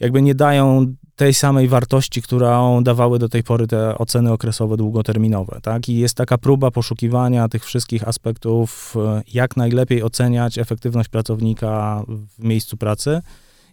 [0.00, 5.60] jakby nie dają tej samej wartości, którą dawały do tej pory te oceny okresowe długoterminowe.
[5.62, 5.88] Tak?
[5.88, 12.44] I jest taka próba poszukiwania tych wszystkich aspektów, e, jak najlepiej oceniać efektywność pracownika w
[12.44, 13.22] miejscu pracy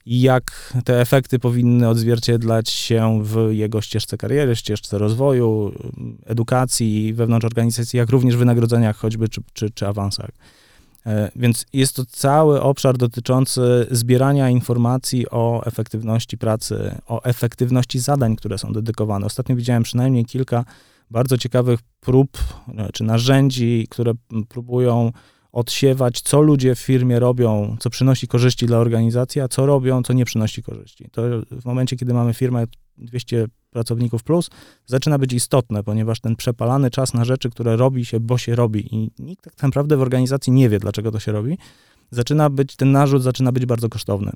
[0.06, 5.72] i jak te efekty powinny odzwierciedlać się w jego ścieżce kariery, ścieżce rozwoju,
[6.26, 10.30] edukacji wewnątrz organizacji, jak również wynagrodzeniach choćby czy, czy, czy awansach.
[11.06, 18.36] E, więc jest to cały obszar dotyczący zbierania informacji o efektywności pracy, o efektywności zadań,
[18.36, 19.26] które są dedykowane.
[19.26, 20.66] Ostatnio widziałem przynajmniej kilka
[21.12, 22.38] bardzo ciekawych prób
[22.78, 24.14] e, czy narzędzi, które
[24.50, 25.12] próbują
[25.54, 30.14] odsiewać, co ludzie w firmie robią, co przynosi korzyści dla organizacji, a co robią, co
[30.14, 31.10] nie przynosi korzyści.
[31.12, 32.66] To w momencie, kiedy mamy firmę
[32.98, 34.50] 200 pracowników plus,
[34.86, 38.96] zaczyna być istotne, ponieważ ten przepalany czas na rzeczy, które robi się, bo się robi
[38.96, 41.58] i nikt tak naprawdę w organizacji nie wie, dlaczego to się robi,
[42.12, 44.32] zaczyna być, ten narzut zaczyna być bardzo kosztowny.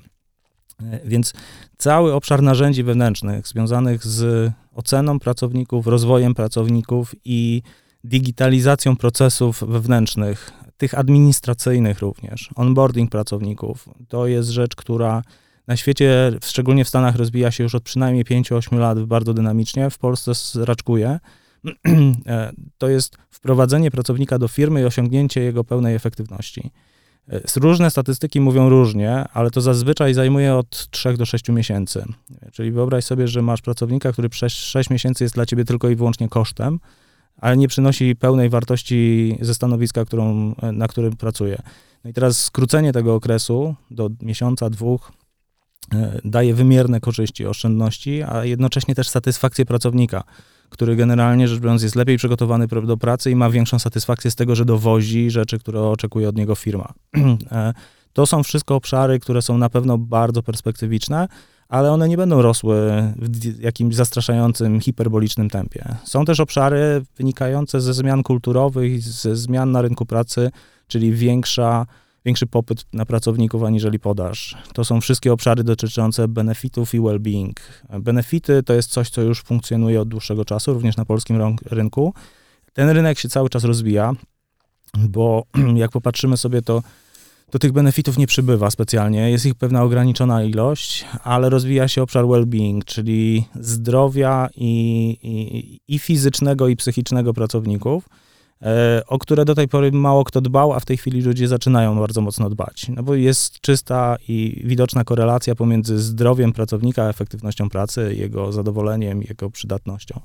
[0.82, 1.32] E, więc
[1.78, 7.62] cały obszar narzędzi wewnętrznych związanych z oceną pracowników, rozwojem pracowników i
[8.04, 15.22] digitalizacją procesów wewnętrznych, tych administracyjnych również, onboarding pracowników, to jest rzecz, która
[15.68, 19.98] na świecie, szczególnie w Stanach, rozwija się już od przynajmniej 5-8 lat bardzo dynamicznie, w
[19.98, 20.32] Polsce
[20.64, 21.18] raczkuje.
[22.26, 26.70] E, to jest wprowadzenie pracownika do firmy i osiągnięcie jego pełnej efektywności.
[27.28, 32.04] E, różne statystyki mówią różnie, ale to zazwyczaj zajmuje od 3 do 6 miesięcy.
[32.52, 35.96] Czyli wyobraź sobie, że masz pracownika, który przez 6 miesięcy jest dla ciebie tylko i
[35.96, 36.80] wyłącznie kosztem,
[37.38, 41.62] ale nie przynosi pełnej wartości ze stanowiska, którą, na którym pracuje.
[42.04, 45.12] No i teraz skrócenie tego okresu do miesiąca, dwóch
[45.94, 50.24] e, daje wymierne korzyści, oszczędności, a jednocześnie też satysfakcję pracownika,
[50.68, 54.54] który generalnie rzecz biorąc jest lepiej przygotowany do pracy i ma większą satysfakcję z tego,
[54.54, 56.92] że dowozi rzeczy, które oczekuje od niego firma.
[57.50, 57.72] E,
[58.12, 61.28] to są wszystko obszary, które są na pewno bardzo perspektywiczne,
[61.68, 65.96] ale one nie będą rosły w jakimś zastraszającym, hiperbolicznym tempie.
[66.04, 70.50] Są też obszary wynikające ze zmian kulturowych, ze zmian na rynku pracy,
[70.86, 71.86] czyli większa,
[72.24, 74.56] większy popyt na pracowników aniżeli podaż.
[74.74, 77.52] To są wszystkie obszary dotyczące benefitów i well-being.
[78.00, 82.14] Benefity to jest coś, co już funkcjonuje od dłuższego czasu, również na polskim rynku.
[82.72, 84.12] Ten rynek się cały czas rozwija,
[84.98, 85.42] bo
[85.74, 86.82] jak popatrzymy sobie, to
[87.50, 89.30] to tych benefitów nie przybywa specjalnie.
[89.30, 94.70] Jest ich pewna ograniczona ilość, ale rozwija się obszar well-being, czyli zdrowia i,
[95.22, 98.08] i, i fizycznego, i psychicznego pracowników,
[98.62, 101.98] e, o które do tej pory mało kto dbał, a w tej chwili ludzie zaczynają
[101.98, 102.88] bardzo mocno dbać.
[102.88, 109.50] No bo jest czysta i widoczna korelacja pomiędzy zdrowiem pracownika, efektywnością pracy, jego zadowoleniem, jego
[109.50, 110.20] przydatnością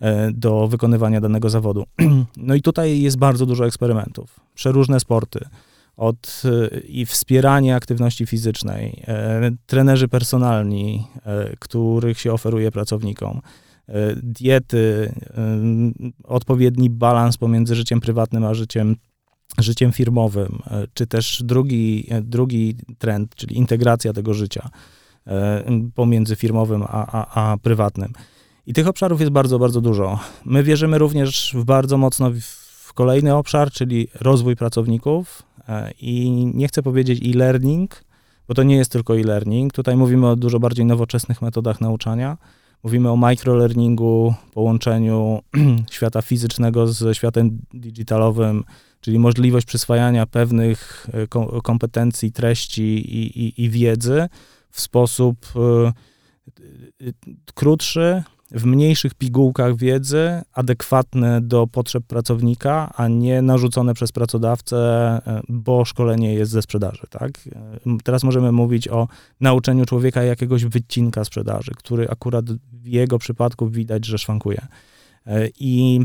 [0.00, 1.84] e, do wykonywania danego zawodu.
[2.36, 5.40] No i tutaj jest bardzo dużo eksperymentów, przeróżne sporty
[5.96, 6.42] od
[6.88, 13.40] i wspieranie aktywności fizycznej, e, trenerzy personalni, e, których się oferuje pracownikom,
[13.88, 15.12] e, diety,
[16.24, 18.96] odpowiedni balans pomiędzy życiem prywatnym a życiem,
[19.58, 20.58] życiem firmowym,
[20.94, 24.68] czy też drugi, drugi trend, czyli integracja tego życia
[25.94, 28.12] pomiędzy firmowym a, a, a prywatnym.
[28.66, 30.18] I tych obszarów jest bardzo, bardzo dużo.
[30.44, 32.30] My wierzymy również w bardzo mocno
[32.86, 35.45] w kolejny obszar, czyli rozwój pracowników,
[36.00, 38.04] I nie chcę powiedzieć e-learning,
[38.48, 39.72] bo to nie jest tylko e-learning.
[39.72, 42.36] Tutaj mówimy o dużo bardziej nowoczesnych metodach nauczania.
[42.82, 45.40] Mówimy o microlearningu, połączeniu
[45.90, 48.64] świata fizycznego ze światem digitalowym,
[49.00, 51.26] czyli możliwość przyswajania pewnych e,
[51.62, 54.28] kompetencji, treści i, i, i wiedzy
[54.70, 55.92] w sposób e,
[57.54, 58.22] krótszy,
[58.56, 64.76] w mniejszych pigułkach wiedzy, adekwatne do potrzeb pracownika, a nie narzucone przez pracodawcę,
[65.26, 67.02] e, bo szkolenie jest ze sprzedaży.
[67.10, 67.30] Tak?
[67.86, 69.08] E, teraz możemy mówić o
[69.40, 74.66] nauczeniu człowieka jakiegoś wycinka sprzedaży, który akurat w jego przypadku widać, że szwankuje.
[75.26, 76.00] E, I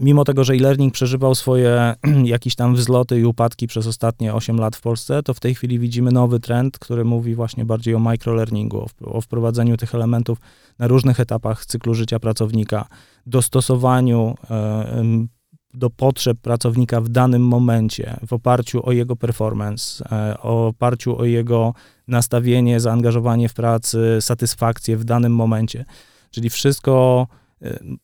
[0.00, 4.76] Mimo tego, że e-learning przeżywał swoje jakieś tam wzloty i upadki przez ostatnie 8 lat
[4.76, 8.86] w Polsce, to w tej chwili widzimy nowy trend, który mówi właśnie bardziej o microlearningu,
[9.04, 10.38] o wprowadzeniu tych elementów
[10.78, 12.86] na różnych etapach cyklu życia pracownika,
[13.26, 15.26] dostosowaniu e,
[15.74, 21.24] do potrzeb pracownika w danym momencie, w oparciu o jego performance, e, o oparciu o
[21.24, 21.74] jego
[22.08, 25.84] nastawienie, zaangażowanie w pracy, satysfakcję w danym momencie.
[26.30, 27.43] Czyli wszystko e,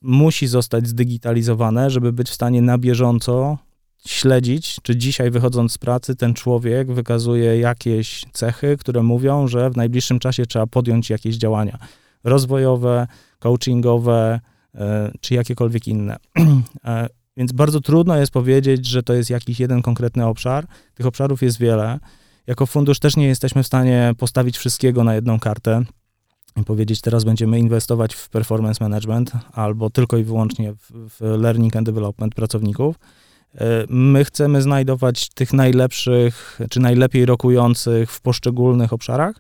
[0.03, 3.59] musi zostać zdigitalizowane, żeby być w stanie na bieżąco
[4.07, 9.77] śledzić, czy dzisiaj wychodząc z pracy ten człowiek wykazuje jakieś cechy, które mówią, że w
[9.77, 11.79] najbliższym czasie trzeba podjąć jakieś działania
[12.25, 13.07] rozwojowe,
[13.39, 14.41] coachingowe
[14.75, 16.17] e, czy jakiekolwiek inne.
[16.85, 20.67] E, więc bardzo trudno jest powiedzieć, że to jest jakiś jeden konkretny obszar.
[20.95, 21.99] Tych obszarów jest wiele.
[22.47, 25.83] Jako fundusz też nie jesteśmy w stanie postawić wszystkiego na jedną kartę
[26.67, 31.87] powiedzieć, teraz będziemy inwestować w performance management albo tylko i wyłącznie w, w learning and
[31.87, 32.97] development pracowników.
[33.55, 39.37] E, my chcemy znajdować tych najlepszych czy najlepiej rokujących w poszczególnych obszarach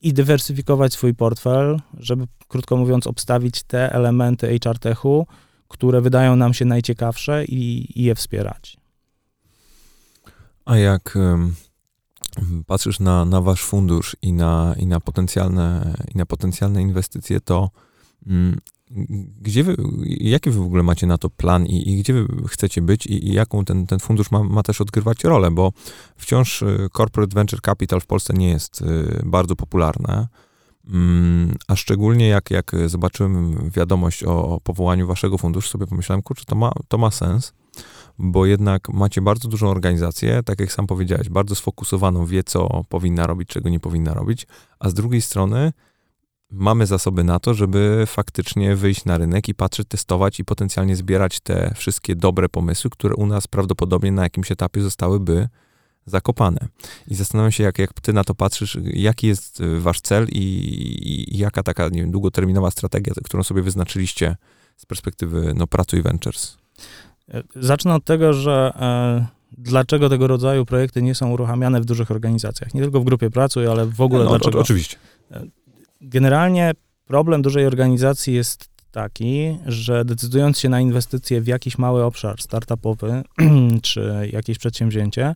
[0.00, 5.26] i dywersyfikować swój portfel, żeby, krótko mówiąc, obstawić te elementy HR Techu,
[5.68, 8.76] które wydają nam się najciekawsze i, i je wspierać.
[10.64, 11.18] A jak
[12.66, 17.70] patrzysz na, na wasz fundusz i na, i na, potencjalne, i na potencjalne inwestycje, to
[18.26, 18.60] um,
[19.40, 22.82] gdzie wy, jaki wy w ogóle macie na to plan i, i gdzie wy chcecie
[22.82, 25.72] być i, i, jaką ten, ten fundusz ma, ma też odgrywać rolę, bo
[26.16, 30.28] wciąż y, corporate venture capital w Polsce nie jest y, bardzo popularne,
[30.88, 36.44] mm, a szczególnie jak, jak zobaczyłem wiadomość o, o powołaniu waszego funduszu, sobie pomyślałem, kurczę,
[36.46, 37.52] to ma, to ma sens,
[38.18, 43.26] bo jednak macie bardzo dużą organizację, tak jak sam powiedziałeś, bardzo sfokusowaną, wie co powinna
[43.26, 44.46] robić, czego nie powinna robić,
[44.78, 45.72] a z drugiej strony
[46.50, 51.40] mamy zasoby na to, żeby faktycznie wyjść na rynek i patrzeć, testować i potencjalnie zbierać
[51.40, 55.48] te wszystkie dobre pomysły, które u nas prawdopodobnie na jakimś etapie zostałyby
[56.06, 56.68] zakopane.
[57.06, 60.38] I zastanawiam się, jak, jak ty na to patrzysz, jaki jest y, wasz cel i,
[60.38, 64.36] i, i jaka taka nie wiem, długoterminowa strategia, którą sobie wyznaczyliście
[64.76, 66.56] z perspektywy no, Pracuj Ventures.
[67.56, 69.26] Zacznę od tego, że e,
[69.58, 72.74] dlaczego tego rodzaju projekty nie są uruchamiane w dużych organizacjach.
[72.74, 74.58] Nie tylko w grupie Pracuj, ale w ogóle no, dlaczego.
[74.58, 74.96] O, oczywiście.
[75.30, 75.42] E,
[76.00, 76.72] generalnie
[77.06, 83.22] problem dużej organizacji jest taki, że decydując się na inwestycje w jakiś mały obszar startupowy
[83.82, 85.34] czy jakieś przedsięwzięcie,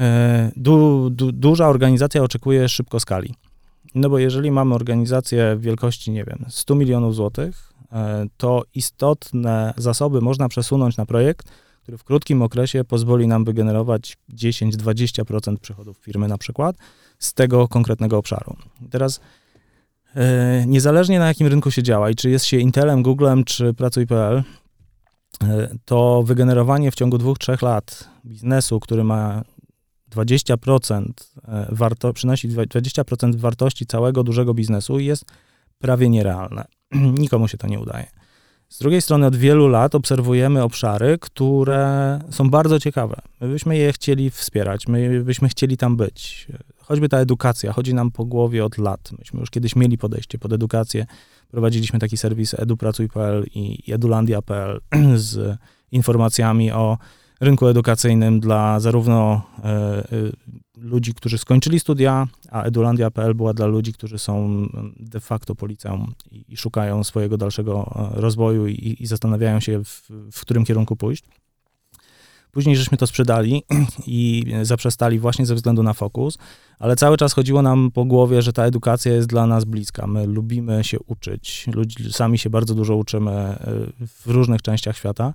[0.00, 3.34] e, du, du, duża organizacja oczekuje szybko skali.
[3.94, 7.72] No bo jeżeli mamy organizację wielkości, nie wiem, 100 milionów złotych,
[8.36, 11.48] to istotne zasoby można przesunąć na projekt,
[11.82, 16.76] który w krótkim okresie pozwoli nam wygenerować 10-20% przychodów firmy na przykład
[17.18, 18.56] z tego konkretnego obszaru.
[18.90, 19.20] Teraz
[20.16, 24.42] E, niezależnie na jakim rynku się działa i czy jest się Intelem, Googlem czy Pracuj.pl,
[25.44, 29.42] e, to wygenerowanie w ciągu dwóch, trzech lat biznesu, który ma
[30.10, 31.04] 20%
[31.48, 35.24] e, warto, przynosi 20% wartości całego dużego biznesu jest
[35.78, 36.64] prawie nierealne.
[37.18, 38.06] Nikomu się to nie udaje.
[38.68, 43.20] Z drugiej strony od wielu lat obserwujemy obszary, które są bardzo ciekawe.
[43.40, 46.48] My byśmy je chcieli wspierać, my byśmy chcieli tam być
[46.86, 49.10] choćby ta edukacja chodzi nam po głowie od lat.
[49.18, 51.06] Myśmy już kiedyś mieli podejście pod edukację.
[51.48, 54.80] Prowadziliśmy taki serwis edupracuj.pl i edulandia.pl
[55.30, 55.58] z
[55.92, 56.98] informacjami o
[57.40, 60.04] rynku edukacyjnym dla zarówno e, e,
[60.76, 64.66] ludzi, którzy skończyli studia, a edulandia.pl była dla ludzi, którzy są
[65.00, 70.10] de facto policją i, i szukają swojego dalszego e, rozwoju i, i zastanawiają się, w,
[70.32, 71.24] w którym kierunku pójść.
[72.52, 73.62] Później żeśmy to sprzedali
[74.06, 76.38] i zaprzestali właśnie ze względu na fokus,
[76.78, 80.06] ale cały czas chodziło nam po głowie, że ta edukacja jest dla nas bliska.
[80.06, 83.56] My lubimy się uczyć, ludzi, sami się bardzo dużo uczymy e,
[84.06, 85.34] w różnych częściach świata.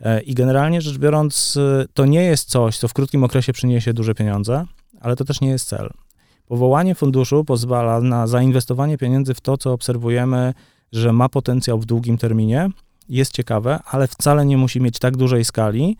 [0.00, 1.58] E, I generalnie rzecz biorąc,
[1.94, 4.66] to nie jest coś, co w krótkim okresie przyniesie duże pieniądze,
[5.00, 5.90] ale to też nie jest cel.
[6.46, 10.54] Powołanie funduszu pozwala na zainwestowanie pieniędzy w to, co obserwujemy,
[10.92, 12.70] że ma potencjał w długim terminie,
[13.08, 15.96] jest ciekawe, ale wcale nie musi mieć tak dużej skali,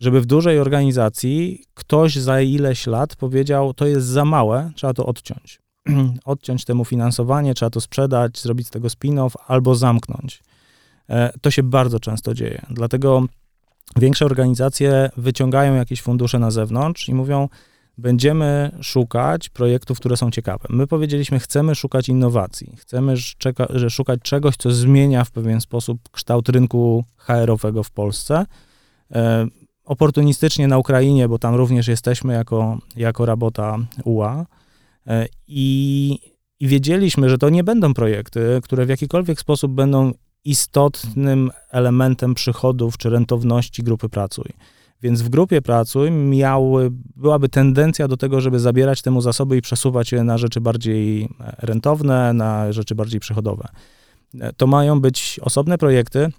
[0.00, 5.06] żeby w dużej organizacji ktoś za ileś lat powiedział, to jest za małe, trzeba to
[5.06, 5.60] odciąć.
[6.24, 10.42] odciąć temu finansowanie, trzeba to sprzedać, zrobić z tego spin-off albo zamknąć.
[11.08, 12.62] E, to się bardzo często dzieje.
[12.70, 13.24] Dlatego
[13.96, 17.48] większe organizacje wyciągają jakieś fundusze na zewnątrz i mówią,
[18.00, 20.64] będziemy szukać projektów, które są ciekawe.
[20.70, 23.14] My powiedzieliśmy, chcemy szukać innowacji, chcemy
[23.70, 28.46] że szukać czegoś, co zmienia w pewien sposób kształt rynku HR-owego w Polsce.
[29.12, 29.46] E,
[29.84, 34.46] oportunistycznie na Ukrainie, bo tam również jesteśmy jako, jako rabota UA
[35.06, 36.18] e, i,
[36.60, 40.12] i wiedzieliśmy, że to nie będą projekty, które w jakikolwiek sposób będą
[40.44, 44.52] istotnym elementem przychodów czy rentowności grupy Pracuj.
[45.02, 50.12] Więc w grupie Pracuj miały, byłaby tendencja do tego, żeby zabierać temu zasoby i przesuwać
[50.12, 53.68] je na rzeczy bardziej rentowne, na rzeczy bardziej przychodowe.
[54.40, 56.32] E, to mają być osobne projekty,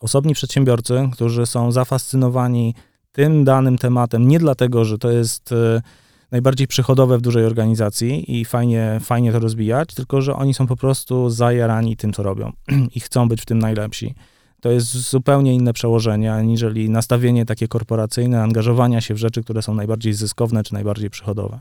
[0.00, 2.74] osobni przedsiębiorcy, którzy są zafascynowani
[3.12, 5.82] tym danym tematem, nie dlatego, że to jest e,
[6.30, 10.76] najbardziej przychodowe w dużej organizacji i fajnie, fajnie to rozwijać, tylko że oni są po
[10.76, 12.52] prostu zajarani tym, co robią
[12.96, 14.14] i chcą być w tym najlepsi.
[14.62, 19.74] To jest zupełnie inne przełożenie, aniżeli nastawienie takie korporacyjne, angażowania się w rzeczy, które są
[19.74, 21.60] najbardziej zyskowne czy najbardziej przychodowe.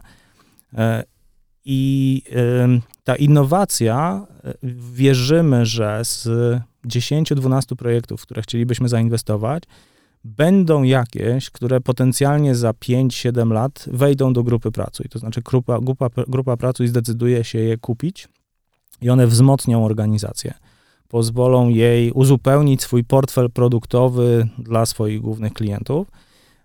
[0.74, 1.04] E,
[1.66, 2.22] I
[3.04, 4.54] ta innowacja, e,
[4.94, 6.28] wierzymy, że z
[6.86, 9.64] 10-12 projektów, w które chcielibyśmy zainwestować,
[10.24, 15.10] będą jakieś, które potencjalnie za 5-7 lat wejdą do grupy Pracuj.
[15.10, 18.28] To znaczy grupa, grupa, grupa Pracuj zdecyduje się je kupić
[19.02, 20.54] i one wzmocnią organizację.
[21.12, 26.08] Pozwolą jej uzupełnić swój portfel produktowy dla swoich głównych klientów,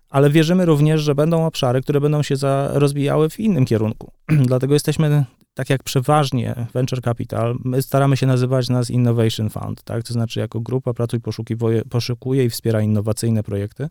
[0.09, 4.11] ale wierzymy również, że będą obszary, które będą się za, rozwijały w innym kierunku.
[4.49, 10.03] Dlatego jesteśmy tak jak przeważnie Venture Capital, my staramy się nazywać nas Innovation Fund, tak?
[10.03, 13.89] To znaczy jako grupa Pracuj poszukiwuje, poszukuje i wspiera innowacyjne projekty.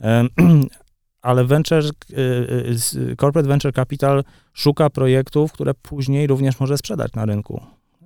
[1.22, 2.16] Ale venture, y,
[2.96, 7.60] y, Corporate Venture Capital szuka projektów, które później również może sprzedać na rynku.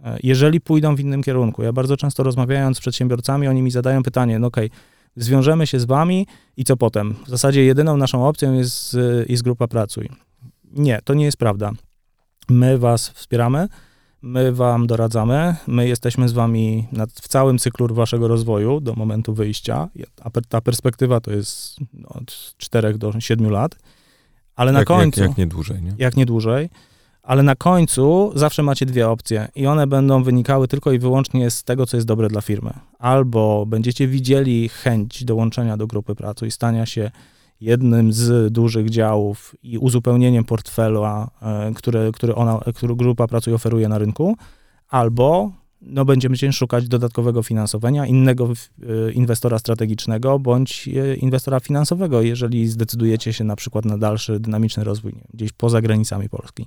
[0.05, 1.63] E, jeżeli pójdą w innym kierunku.
[1.63, 4.79] Ja bardzo często rozmawiając z przedsiębiorcami, oni mi zadają pytanie, no okej, okay,
[5.17, 6.27] zwiążemy się z wami
[6.57, 7.15] i co potem?
[7.27, 10.09] W zasadzie jedyną naszą opcją jest, y, jest grupa Pracuj.
[10.73, 11.73] Nie, to nie jest prawda.
[12.51, 13.69] My was wspieramy.
[14.23, 19.35] my wam doradzamy, my jesteśmy z wami nad, w całym cyklu waszego rozwoju do momentu
[19.35, 19.89] wyjścia,
[20.49, 23.77] ta perspektywa to jest no, od 4 do 7 lat,
[24.57, 25.21] ale na jak, końcu...
[25.21, 25.95] Jak, jak nie dłużej, nie?
[25.99, 26.71] Jak nie dłużej,
[27.25, 31.65] ale na końcu zawsze macie dwie opcje i one będą wynikały tylko i wyłącznie z
[31.65, 32.73] tego, co jest dobre dla firmy.
[32.99, 37.11] Albo będziecie widzieli chęć dołączenia do grupy pracy i stania się
[37.61, 43.89] jednym z dużych działów i uzupełnieniem portfela, e, które, które, ona, które grupa pracy oferuje
[43.89, 44.37] na rynku,
[44.89, 45.53] albo
[45.83, 53.33] no, będziemy szukać dodatkowego finansowania, innego e, inwestora strategicznego bądź e, inwestora finansowego, jeżeli zdecydujecie
[53.33, 56.67] się na przykład na dalszy dynamiczny rozwój gdzieś poza granicami Polski.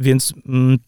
[0.00, 0.78] Więc mm,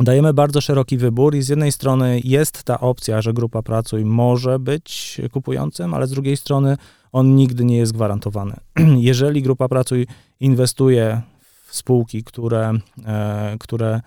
[0.00, 4.58] dajemy bardzo szeroki wybór i z jednej strony jest ta opcja, że grupa pracuj może
[4.58, 6.76] być kupującym, ale z drugiej strony
[7.12, 8.56] on nigdy nie jest gwarantowany.
[9.10, 10.06] Jeżeli grupa pracuj
[10.40, 11.22] inwestuje
[11.66, 12.72] w spółki, które,
[13.06, 14.00] e, które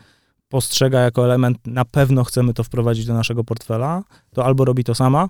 [0.49, 4.03] postrzega jako element, na pewno chcemy to wprowadzić do naszego portfela,
[4.33, 5.29] to albo robi to sama,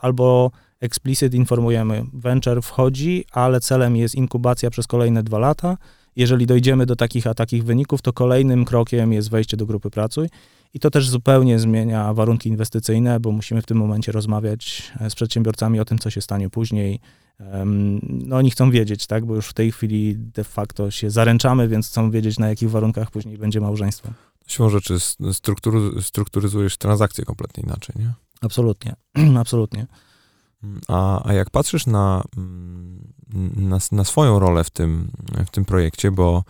[0.00, 5.76] albo explicit informujemy, venture wchodzi, ale celem jest inkubacja przez kolejne dwa lata.
[6.16, 10.28] Jeżeli dojdziemy do takich a takich wyników, to kolejnym krokiem jest wejście do grupy pracuj
[10.74, 15.14] i to też zupełnie zmienia warunki inwestycyjne, bo musimy w tym momencie rozmawiać e, z
[15.14, 17.00] przedsiębiorcami o tym, co się stanie później.
[18.02, 21.88] No oni chcą wiedzieć, tak, bo już w tej chwili de facto się zaręczamy, więc
[21.88, 24.08] chcą wiedzieć, na jakich warunkach później będzie małżeństwo.
[24.46, 25.00] Siłą rzeczy
[25.32, 28.12] struktury, strukturyzujesz transakcje kompletnie inaczej, nie?
[28.40, 28.94] Absolutnie,
[29.38, 29.86] absolutnie.
[30.88, 32.24] A, a jak patrzysz na,
[33.56, 35.10] na, na, swoją rolę w tym,
[35.46, 36.44] w tym projekcie, bo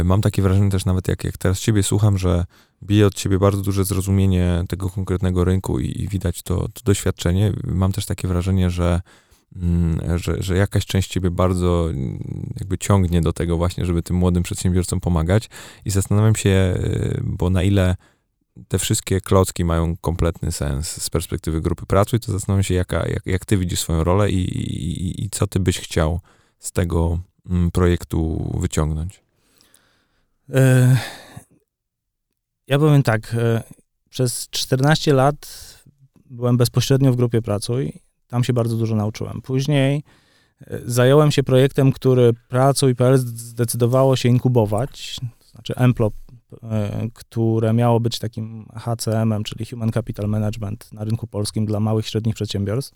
[0.00, 2.44] y, mam takie wrażenie też nawet jak, jak teraz ciebie słucham, że
[2.82, 7.52] bije od ciebie bardzo duże zrozumienie tego konkretnego rynku i, i widać to, to, doświadczenie.
[7.64, 9.00] Mam też takie wrażenie, że,
[9.56, 14.16] mm, że, że jakaś część ciebie bardzo mm, jakby ciągnie do tego właśnie, żeby tym
[14.16, 15.50] młodym przedsiębiorcom pomagać
[15.84, 17.96] i zastanawiam się, y, bo na ile
[18.68, 23.26] te wszystkie klocki mają kompletny sens z perspektywy grupy pracy to zastanawiam się, jaka, jak,
[23.26, 26.20] jak ty widzisz swoją rolę i, i, i co ty byś chciał
[26.58, 29.20] z tego mm, projektu wyciągnąć.
[30.54, 30.96] E,
[32.66, 33.62] ja powiem tak, e,
[34.10, 35.68] przez 14 lat
[36.30, 37.92] byłem bezpośrednio w grupie Pracuj,
[38.28, 39.42] tam się bardzo dużo nauczyłem.
[39.42, 40.02] Później
[40.60, 46.14] e, zająłem się projektem, który Pracuj.pl zdecydowało się inkubować, to znaczy Emplop,
[47.14, 52.08] które miało być takim HCM-em, czyli Human Capital Management na rynku polskim dla małych i
[52.08, 52.94] średnich przedsiębiorstw.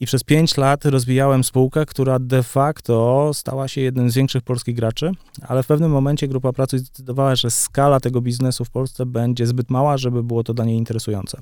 [0.00, 4.76] I przez 5 lat rozwijałem spółkę, która de facto stała się jednym z większych polskich
[4.76, 5.10] graczy,
[5.42, 9.70] ale w pewnym momencie grupa pracy zdecydowała, że skala tego biznesu w Polsce będzie zbyt
[9.70, 11.40] mała, żeby było to dla niej interesujące.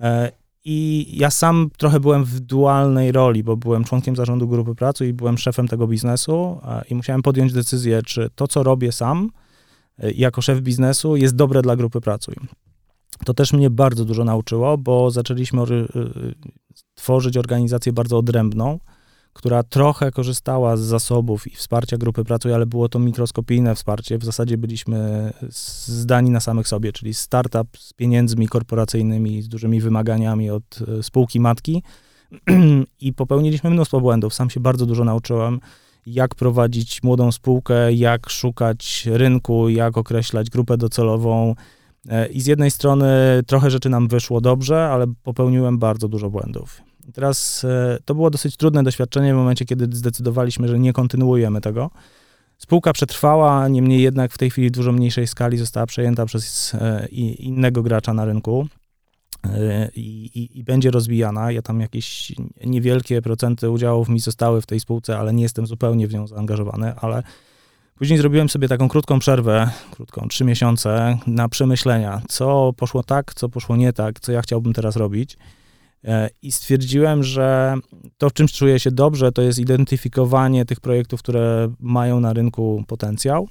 [0.00, 0.32] E,
[0.64, 5.12] I ja sam trochę byłem w dualnej roli, bo byłem członkiem zarządu grupy pracy i
[5.12, 9.39] byłem szefem tego biznesu e, i musiałem podjąć decyzję, czy to, co robię sam, e,
[10.14, 12.32] jako szef biznesu, jest dobre dla grupy pracy.
[13.24, 15.62] To też mnie bardzo dużo nauczyło, bo zaczęliśmy
[16.94, 18.78] tworzyć organizację bardzo odrębną,
[19.32, 24.18] która trochę korzystała z zasobów i wsparcia grupy pracy, ale było to mikroskopijne wsparcie.
[24.18, 25.30] W zasadzie byliśmy
[25.86, 31.40] zdani na samych sobie, czyli startup z pieniędzmi korporacyjnymi, z dużymi wymaganiami od e, spółki
[31.40, 31.82] matki
[33.00, 34.34] i popełniliśmy mnóstwo błędów.
[34.34, 35.60] Sam się bardzo dużo nauczyłem,
[36.06, 41.54] jak prowadzić młodą spółkę, jak szukać rynku, jak określać grupę docelową.
[42.08, 43.06] E, I z jednej strony
[43.46, 46.82] trochę rzeczy nam wyszło dobrze, ale popełniłem bardzo dużo błędów.
[47.14, 51.90] Teraz e, to było dosyć trudne doświadczenie w momencie, kiedy zdecydowaliśmy, że nie kontynuujemy tego.
[52.58, 57.06] Spółka przetrwała, niemniej jednak w tej chwili w dużo mniejszej skali została przejęta przez e,
[57.38, 58.68] innego gracza na rynku.
[59.44, 61.52] E, I, i, będzie rozwijana.
[61.52, 62.32] Ja tam jakieś
[62.64, 66.94] niewielkie procenty udziałów mi zostały w tej spółce, ale nie jestem zupełnie w nią zaangażowany,
[66.96, 67.22] ale
[67.98, 73.48] później zrobiłem sobie taką krótką przerwę, krótką, trzy miesiące, na przemyślenia, co poszło tak, co
[73.48, 75.36] poszło nie tak, co ja chciałbym teraz robić.
[76.04, 77.74] E, I stwierdziłem, że
[78.18, 82.84] to, w czym czuję się dobrze, to jest identyfikowanie tych projektów, które mają na rynku
[82.86, 83.48] potencjał.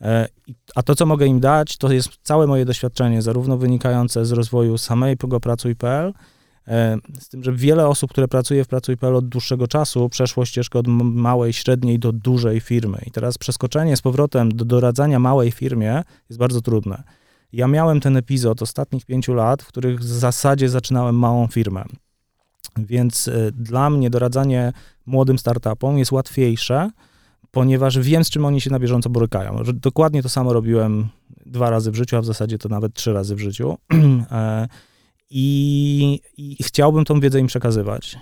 [0.00, 0.28] E,
[0.74, 4.78] a to, co mogę im dać, to jest całe moje doświadczenie, zarówno wynikające z rozwoju
[4.78, 6.12] samej Pracuj.pl,
[6.68, 10.78] e, z tym, że wiele osób, które pracuje w Pracuj.pl od dłuższego czasu, przeszło ścieżkę
[10.78, 12.98] od małej, średniej do dużej firmy.
[13.06, 17.02] I teraz przeskoczenie z powrotem do doradzania małej firmie jest bardzo trudne.
[17.52, 21.84] Ja miałem ten epizod ostatnich pięciu lat, w których w zasadzie zaczynałem małą firmę.
[22.76, 24.72] Więc y, dla mnie doradzanie
[25.06, 26.90] młodym startupom jest łatwiejsze,
[27.54, 29.62] ponieważ wiem, z czym oni się na bieżąco borykają.
[29.74, 31.08] Dokładnie to samo robiłem
[31.46, 33.76] dwa razy w życiu, a w zasadzie to nawet trzy razy w życiu.
[34.30, 34.68] E,
[35.30, 38.18] I, I, chciałbym tą wiedzę im przekazywać.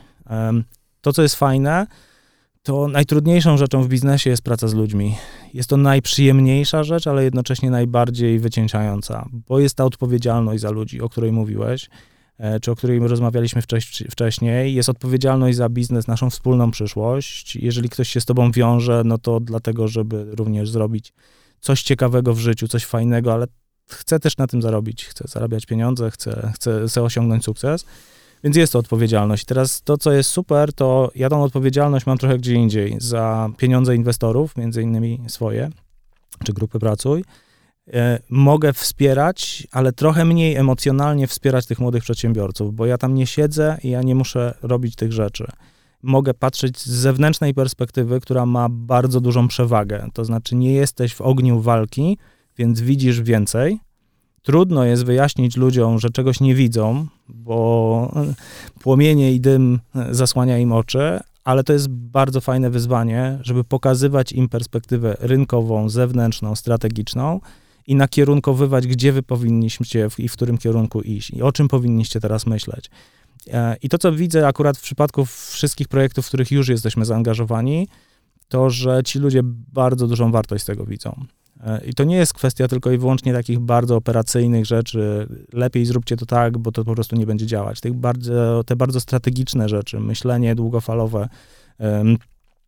[1.00, 1.86] To, co jest fajne,
[2.62, 5.14] to najtrudniejszą rzeczą w biznesie jest praca z ludźmi.
[5.54, 11.08] Jest to najprzyjemniejsza rzecz, ale jednocześnie najbardziej wycieńczająca, bo jest ta odpowiedzialność za ludzi, o
[11.08, 11.88] której mówiłeś,
[12.62, 13.62] czy o której rozmawialiśmy
[14.10, 14.74] wcześniej.
[14.74, 17.56] Jest odpowiedzialność za biznes, naszą wspólną przyszłość.
[17.56, 21.12] Jeżeli ktoś się z tobą wiąże, no to dlatego, żeby również zrobić
[21.60, 23.46] coś ciekawego w życiu, coś fajnego, ale
[23.90, 26.52] chce też na tym zarobić, chce zarabiać pieniądze, chce,
[26.86, 27.84] chce osiągnąć sukces.
[28.44, 29.44] Więc jest to odpowiedzialność.
[29.44, 33.96] Teraz to, co jest super, to ja tą odpowiedzialność mam trochę gdzie indziej za pieniądze
[33.96, 35.70] inwestorów, między innymi swoje,
[36.44, 37.24] czy grupy Pracuj.
[37.88, 43.26] E, mogę wspierać, ale trochę mniej emocjonalnie wspierać tych młodych przedsiębiorców, bo ja tam nie
[43.26, 45.46] siedzę i ja nie muszę robić tych rzeczy.
[46.02, 50.08] Mogę patrzeć z zewnętrznej perspektywy, która ma bardzo dużą przewagę.
[50.12, 52.18] To znaczy, nie jesteś w ogniu walki,
[52.58, 53.78] więc widzisz więcej,
[54.42, 58.12] trudno jest wyjaśnić ludziom, że czegoś nie widzą, bo
[58.80, 59.80] płomienie i dym
[60.10, 66.56] zasłania im oczy, ale to jest bardzo fajne wyzwanie, żeby pokazywać im perspektywę rynkową, zewnętrzną,
[66.56, 67.40] strategiczną
[67.86, 72.46] i nakierunkowywać, gdzie wy powinniście i w którym kierunku iść i o czym powinniście teraz
[72.46, 72.90] myśleć.
[73.52, 77.88] E, I to, co widzę akurat w przypadku wszystkich projektów, w których już jesteśmy zaangażowani,
[78.48, 79.40] to, że ci ludzie
[79.72, 81.24] bardzo dużą wartość z tego widzą.
[81.60, 85.28] E, I to nie jest kwestia tylko i wyłącznie takich bardzo operacyjnych rzeczy.
[85.52, 87.80] Lepiej zróbcie to tak, bo to po prostu nie będzie działać.
[87.80, 91.28] Tych bardzo, te bardzo strategiczne rzeczy, myślenie długofalowe,
[91.78, 92.16] um,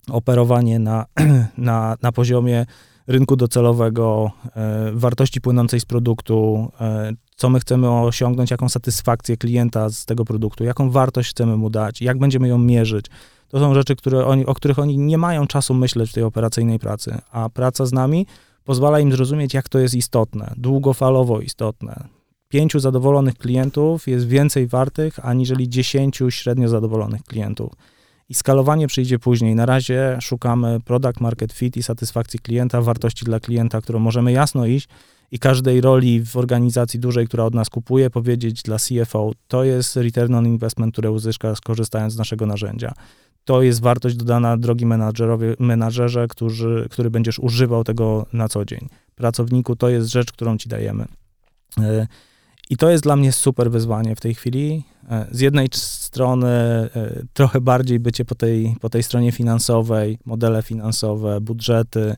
[0.09, 1.07] operowanie na,
[1.59, 2.67] na, na poziomie
[3.07, 9.91] rynku docelowego, e, wartości płynącej z produktu, e, co my chcemy osiągnąć, jaką satysfakcję klienta
[9.91, 13.07] z tego produktu, jaką wartość chcemy mu dać, jak będziemy ją mierzyć.
[13.49, 16.79] To są rzeczy, które oni, o których oni nie mają czasu myśleć w tej operacyjnej
[16.79, 18.27] pracy, a praca z nami
[18.65, 22.09] pozwala im zrozumieć, jak to jest istotne, długofalowo istotne.
[22.49, 27.73] Pięciu zadowolonych klientów jest więcej wartych, aniżeli dziesięciu średnio zadowolonych klientów.
[28.29, 29.55] I skalowanie przyjdzie później.
[29.55, 34.67] Na razie szukamy product market fit i satysfakcji klienta, wartości dla klienta, którą możemy jasno
[34.67, 34.89] iść
[35.31, 39.97] i każdej roli w organizacji dużej, która od nas kupuje, powiedzieć dla CFO, to jest
[39.97, 42.95] return on investment, które uzyska skorzystając z naszego narzędzia
[43.45, 48.89] to jest wartość dodana drogi menadżerowie, menadżerze, którzy, który będziesz używał tego na co dzień.
[49.15, 51.05] Pracowniku to jest rzecz, którą ci dajemy.
[51.79, 52.07] E,
[52.71, 54.85] I to jest dla mnie super wyzwanie w tej chwili.
[55.11, 56.89] E, z jednej strony e,
[57.33, 62.15] trochę bardziej bycie po tej, po tej stronie finansowej, modele finansowe, budżety,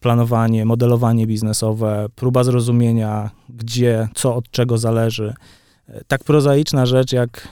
[0.00, 5.34] planowanie, modelowanie biznesowe, próba zrozumienia, gdzie, co od czego zależy.
[6.06, 7.48] Tak prozaiczna rzecz jak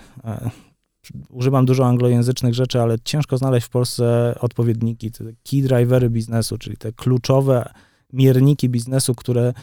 [1.28, 6.76] używam dużo anglojęzycznych rzeczy, ale ciężko znaleźć w Polsce odpowiedniki, te key drivery biznesu, czyli
[6.76, 7.72] te kluczowe
[8.12, 9.55] mierniki biznesu, które e,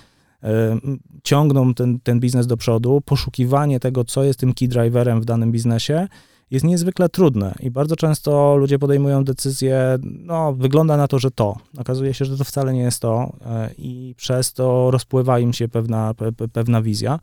[1.23, 3.01] ciągną ten, ten biznes do przodu.
[3.05, 6.07] Poszukiwanie tego, co jest tym key driverem w danym biznesie,
[6.51, 11.57] jest niezwykle trudne i bardzo często ludzie podejmują decyzję, no wygląda na to, że to.
[11.77, 15.67] Okazuje się, że to wcale nie jest to e, i przez to rozpływa im się
[15.67, 17.19] pewna, pe, pewna wizja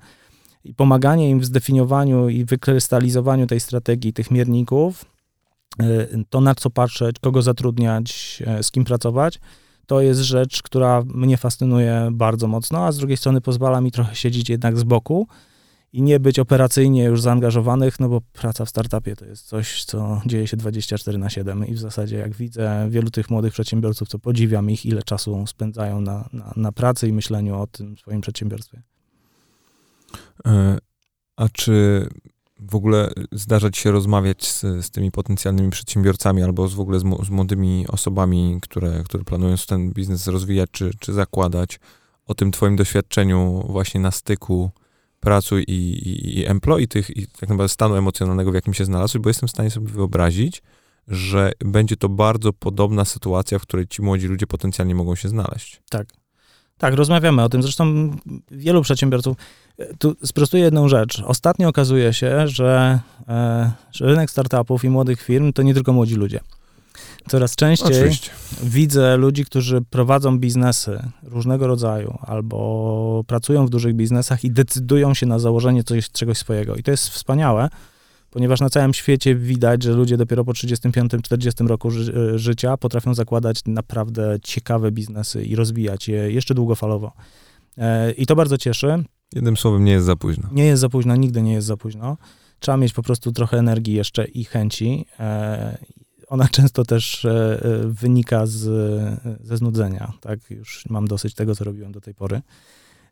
[0.65, 5.05] i pomaganie im w zdefiniowaniu i wykrystalizowaniu tej strategii, tych mierników,
[5.81, 5.85] e,
[6.31, 9.41] to na co patrzeć, kogo zatrudniać, e, z kim pracować,
[9.89, 14.15] to jest rzecz, która mnie fascynuje bardzo mocno, a z drugiej strony pozwala mi trochę
[14.15, 15.27] siedzieć jednak z boku
[15.93, 20.23] i nie być operacyjnie już zaangażowanych, no bo praca w startupie to jest coś, co
[20.27, 24.19] dzieje się 24 na 7 i w zasadzie jak widzę wielu tych młodych przedsiębiorców, to
[24.19, 28.83] podziwiam ich, ile czasu spędzają na, na, na pracy i myśleniu o tym swoim przedsiębiorstwie.
[30.47, 30.79] E,
[31.37, 32.09] a czy
[32.61, 37.01] w ogóle zdarza ci się rozmawiać z, z tymi potencjalnymi przedsiębiorcami albo z, w ogóle
[37.01, 41.81] z, z młodymi osobami, które, które planują ten biznes rozwijać czy, czy zakładać,
[42.27, 44.71] o tym twoim doświadczeniu właśnie na styku
[45.21, 49.23] pracuj i, i, i employ, tych, i tak naprawdę stanu emocjonalnego, w jakim się znalazłeś,
[49.23, 50.63] bo jestem w stanie sobie wyobrazić,
[51.09, 55.83] że będzie to bardzo podobna sytuacja, w której ci młodzi ludzie potencjalnie mogą się znaleźć.
[55.91, 56.09] Tak.
[56.79, 57.63] Tak, rozmawiamy o tym.
[57.63, 58.17] Zresztą
[58.51, 59.37] wielu przedsiębiorców.
[59.99, 61.23] Tu sprostuję jedną rzecz.
[61.27, 66.15] Ostatnio okazuje się, że, e, że rynek startupów i młodych firm to nie tylko młodzi
[66.15, 66.41] ludzie.
[67.29, 68.31] Coraz częściej Oczywiście.
[68.63, 75.27] widzę ludzi, którzy prowadzą biznesy różnego rodzaju albo pracują w dużych biznesach i decydują się
[75.27, 76.77] na założenie coś, czegoś swojego.
[76.77, 77.69] I to jest wspaniałe,
[78.31, 83.15] ponieważ na całym świecie widać, że ludzie dopiero po 35-40 roku ży e, życia potrafią
[83.15, 87.13] zakładać naprawdę ciekawe biznesy i rozwijać je jeszcze długofalowo.
[87.79, 89.05] E, I to bardzo cieszy.
[89.35, 90.49] Jednym słowem, nie jest za późno.
[90.53, 92.17] Nie jest za późno, nigdy nie jest za późno.
[92.61, 95.07] Trzeba mieć po prostu trochę energii jeszcze i chęci.
[95.21, 95.79] E,
[96.29, 97.27] ona często też
[97.85, 98.61] wynika z,
[99.43, 100.51] ze znudzenia, tak?
[100.51, 102.43] Już mam dosyć tego, co robiłem do tej pory.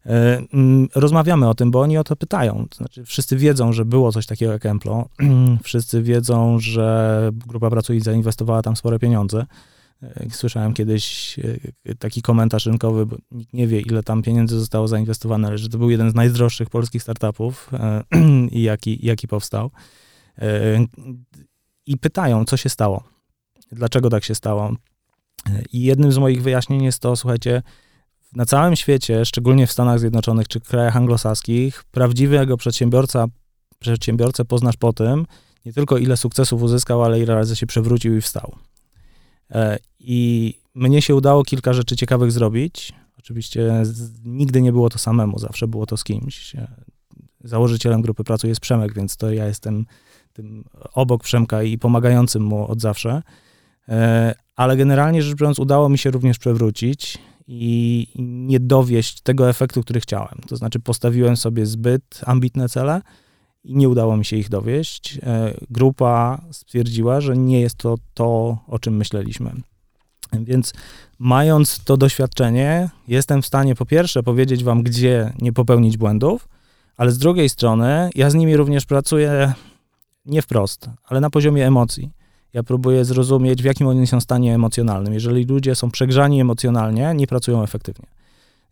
[0.06, 2.66] E, mm, rozmawiamy o tym, bo oni o to pytają.
[2.74, 5.08] Znaczy, wszyscy wiedzą, że było coś takiego jak Emplo.
[5.62, 9.46] wszyscy wiedzą, że grupa pracująca zainwestowała tam spore pieniądze.
[10.03, 11.36] E, słyszałem kiedyś
[11.84, 15.68] e, taki komentarz rynkowy, bo nikt nie wie, ile tam pieniędzy zostało zainwestowane, ale że
[15.68, 17.70] to był jeden z najdroższych polskich startupów
[18.51, 19.70] i jaki, jaki powstał.
[21.86, 23.05] I pytają, co się stało,
[23.72, 24.72] dlaczego tak się stało.
[25.72, 27.62] I jednym z moich wyjaśnień jest to, słuchajcie,
[28.32, 33.26] na całym świecie, szczególnie w Stanach Zjednoczonych czy krajach anglosaskich, prawdziwego przedsiębiorca,
[33.78, 35.26] przedsiębiorcę poznasz po tym,
[35.64, 38.57] nie tylko ile sukcesów uzyskał, ale ile razy się przewrócił i wstał.
[39.51, 42.92] E, I mnie się udało kilka rzeczy ciekawych zrobić.
[43.18, 43.82] Oczywiście
[44.24, 46.55] nigdy nie było to samemu, zawsze było to z kimś.
[46.55, 46.68] E,
[47.44, 49.86] założycielem grupy pracy jest Przemek, więc to ja jestem
[50.32, 53.22] tym obok Przemka i pomagającym mu od zawsze.
[53.88, 57.18] E, ale generalnie rzecz biorąc, udało mi się również przewrócić
[57.49, 60.38] i nie dowieść tego efektu, który chciałem.
[60.49, 63.03] To znaczy, postawiłem sobie zbyt ambitne cele
[63.66, 65.18] i nie udało mi się ich dowieść.
[65.22, 69.52] E, grupa stwierdziła, że nie jest to to, o czym myśleliśmy.
[70.32, 70.72] Więc
[71.18, 76.48] mając to doświadczenie, jestem w stanie po pierwsze powiedzieć wam, gdzie nie popełnić błędów,
[76.96, 79.52] ale z drugiej strony ja z nimi również pracuję
[80.26, 82.10] nie wprost, ale na poziomie emocji.
[82.52, 85.14] Ja próbuję zrozumieć, w jakim oni są stanie emocjonalnym.
[85.14, 88.06] Jeżeli ludzie są przegrzani emocjonalnie, nie pracują efektywnie.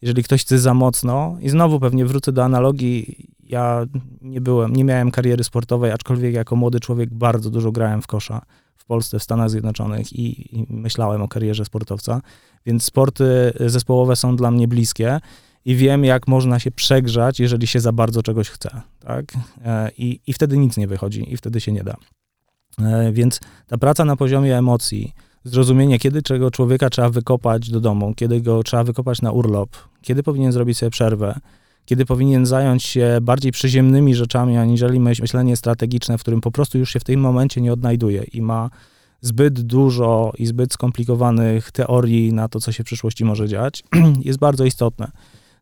[0.04, 3.86] Jeżeli ktoś chce za mocno, i znowu pewnie wrócę do analogii, ja
[4.22, 8.42] nie byłem, nie miałem kariery sportowej, aczkolwiek jako młody człowiek bardzo dużo grałem w kosza
[8.76, 12.20] w Polsce, w Stanach Zjednoczonych i, i myślałem o karierze sportowca,
[12.66, 15.20] więc sporty zespołowe są dla mnie bliskie
[15.64, 19.24] i wiem, jak można się przegrzać, jeżeli się za bardzo czegoś chce, tak?
[19.64, 21.96] E, I, i wtedy nic nie wychodzi i wtedy się nie da.
[22.82, 28.14] E, więc ta praca na poziomie emocji, zrozumienie, kiedy czego człowieka trzeba wykopać do domu,
[28.16, 31.40] kiedy go trzeba wykopać na urlop, kiedy powinien zrobić sobie przerwę,
[31.84, 36.92] kiedy powinien zająć się bardziej przyziemnymi rzeczami, aniżeli myślenie strategiczne, w którym po prostu już
[36.92, 38.70] się w tym momencie nie odnajduje i ma
[39.20, 43.84] zbyt dużo i zbyt skomplikowanych teorii na to, co się w przyszłości może dziać,
[44.28, 45.10] jest bardzo istotne.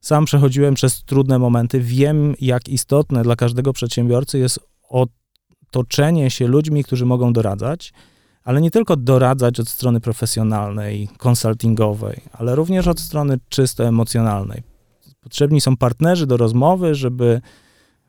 [0.00, 6.84] Sam przechodziłem przez trudne momenty, wiem, jak istotne dla każdego przedsiębiorcy jest otoczenie się ludźmi,
[6.84, 7.92] którzy mogą doradzać,
[8.44, 14.62] ale nie tylko doradzać od strony profesjonalnej, konsultingowej, ale również od strony czysto emocjonalnej.
[15.20, 17.40] Potrzebni są partnerzy do rozmowy, żeby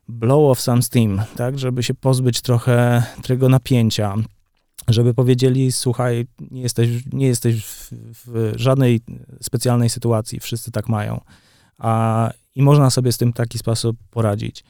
[0.07, 4.15] blow off some steam, tak, żeby się pozbyć trochę tego napięcia,
[4.87, 9.01] żeby powiedzieli, słuchaj, nie jesteś, nie jesteś w, w żadnej
[9.41, 11.21] specjalnej sytuacji, wszyscy tak mają,
[11.77, 14.63] a, i można sobie z tym w taki sposób poradzić.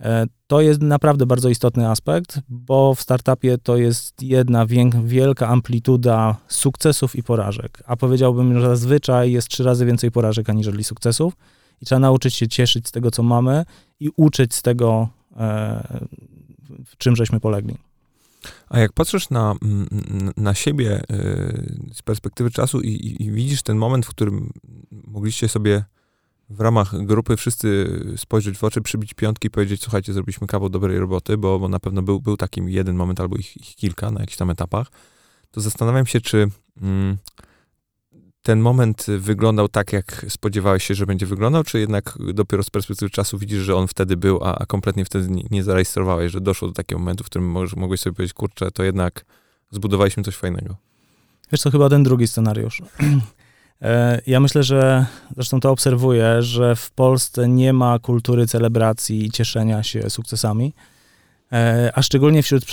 [0.00, 4.66] E, to jest naprawdę bardzo istotny aspekt, bo w startupie to jest jedna
[5.04, 7.82] wielka amplituda sukcesów i porażek.
[7.86, 11.36] A powiedziałbym, że zazwyczaj jest trzy razy więcej porażek aniżeli sukcesów
[11.82, 13.64] i trzeba nauczyć się cieszyć z tego, co mamy
[14.00, 15.98] i uczyć z tego, e,
[16.86, 17.76] w czym żeśmy polegli.
[18.68, 19.54] A jak patrzysz na,
[20.36, 21.02] na siebie e,
[21.92, 24.52] z perspektywy czasu i, i widzisz ten moment, w którym
[25.06, 25.84] mogliście sobie
[26.50, 27.86] w ramach grupy wszyscy
[28.16, 31.80] spojrzeć w oczy, przybić piątki i powiedzieć, słuchajcie, zrobiliśmy kawał dobrej roboty, bo, bo na
[31.80, 34.86] pewno był, był taki jeden moment albo ich, ich kilka na jakichś tam etapach,
[35.50, 36.48] to zastanawiam się, czy
[36.82, 37.16] mm,
[38.42, 43.10] ten moment wyglądał tak, jak spodziewałeś się, że będzie wyglądał, czy jednak dopiero z perspektywy
[43.10, 46.68] czasu widzisz, że on wtedy był, a, a kompletnie wtedy nie, nie, zarejestrowałeś, że doszło
[46.68, 49.24] do takiego momentu, w którym mogłeś sobie powiedzieć, kurczę, to jednak
[49.70, 50.76] zbudowaliśmy coś fajnego.
[51.52, 52.82] Wiesz co, chyba ten drugi scenariusz.
[53.82, 59.30] E, ja myślę, że zresztą to obserwuję, że w Polsce nie ma kultury celebracji i
[59.30, 60.74] cieszenia się sukcesami.
[61.52, 62.64] E, a szczególnie wśród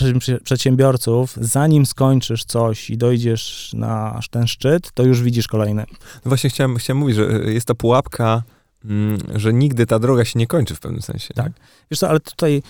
[0.43, 5.85] przedsiębiorców, zanim skończysz coś i dojdziesz na ten szczyt, to już widzisz kolejny.
[6.25, 8.43] No właśnie chciałem, chciałem mówić, że jest to pułapka,
[8.85, 11.33] mm, że nigdy ta droga się nie kończy w pewnym sensie.
[11.33, 11.51] Tak.
[11.91, 12.63] Wiesz co, ale tutaj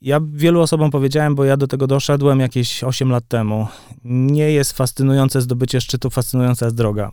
[0.00, 3.66] ja wielu osobom powiedziałem, bo ja do tego doszedłem jakieś 8 lat temu.
[4.04, 7.10] Nie jest fascynujące zdobycie szczytu, fascynująca jest droga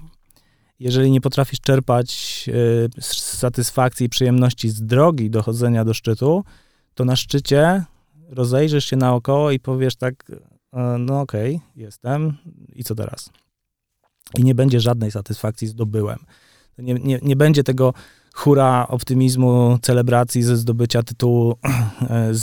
[0.79, 6.43] jeżeli nie potrafisz czerpać y, satysfakcji i przyjemności z drogi dochodzenia do szczytu,
[6.93, 7.83] to na szczycie
[8.29, 10.31] rozejrzysz się naokoło i powiesz tak,
[10.73, 12.37] e, no okej, okay, jestem
[12.75, 13.29] i co teraz?
[14.37, 16.19] I nie będzie żadnej satysfakcji zdobyłem.
[16.77, 17.93] Nie, nie, nie będzie tego
[18.33, 21.55] hura optymizmu, celebracji ze zdobycia tytułu.
[22.09, 22.41] E, z,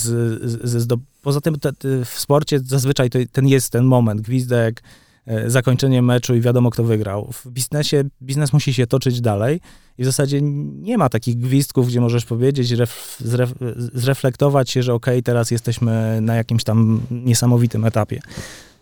[0.51, 1.01] z, ze zdob...
[1.23, 5.06] Poza tym te, te, w sporcie zazwyczaj to, ten jest ten moment, gwizdek, E,
[5.47, 7.33] zakończenie meczu i wiadomo, kto wygrał.
[7.33, 9.61] W biznesie biznes musi się toczyć dalej
[9.99, 14.95] i w zasadzie nie ma takich gwizdków, gdzie możesz powiedzieć, ref, zref, zreflektować się, że
[14.95, 18.21] okej, okay, teraz jesteśmy na jakimś tam niesamowitym etapie.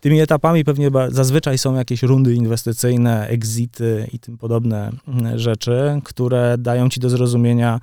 [0.00, 6.58] Tymi etapami pewnie zazwyczaj są jakieś rundy inwestycyjne, exity i tym podobne mm, rzeczy, które
[6.58, 7.80] dają ci do zrozumienia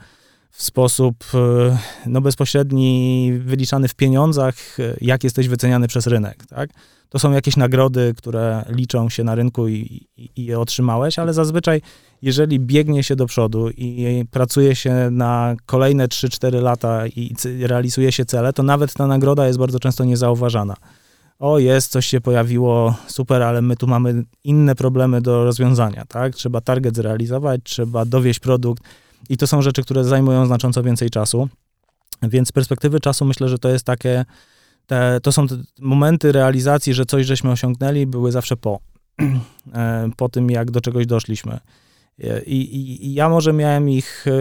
[0.51, 6.45] w sposób e, no, bezpośredni, wyliczany w pieniądzach, e, jak jesteś wyceniany przez rynek.
[6.45, 6.69] Tak?
[7.11, 11.81] To są jakieś nagrody, które liczą się na rynku i, i, je otrzymałeś, ale zazwyczaj,
[12.21, 18.25] jeżeli biegnie się do przodu i pracuje się na kolejne 3-4 lata i realizuje się
[18.25, 20.75] cele, to nawet ta nagroda jest bardzo często niezauważana
[21.41, 26.35] o jest, coś się pojawiło, super, ale my tu mamy inne problemy do rozwiązania, tak?
[26.35, 28.83] Trzeba target zrealizować, trzeba dowieść produkt
[29.29, 31.49] i to są rzeczy, które zajmują znacząco więcej czasu.
[32.23, 34.25] Więc z perspektywy czasu myślę, że to jest takie,
[34.91, 38.79] te, to są te momenty realizacji, że coś żeśmy osiągnęli, były zawsze po,
[39.73, 41.59] e, po tym, jak do czegoś doszliśmy.
[42.45, 44.31] I, i, I, ja może miałem ich e,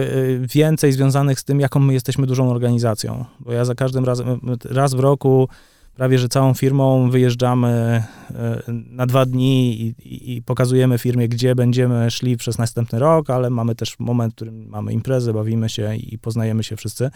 [0.47, 4.93] więcej związanych z tym, jaką my jesteśmy dużą organizacją, bo ja za każdym razem, raz
[4.93, 5.49] w roku
[5.95, 8.03] prawie że całą firmą wyjeżdżamy
[8.35, 9.95] e, na dwa dni i,
[10.35, 14.65] i, pokazujemy firmie, gdzie będziemy szli przez następny rok, ale mamy też moment, w którym
[14.67, 17.11] mamy imprezę, bawimy się i poznajemy się wszyscy.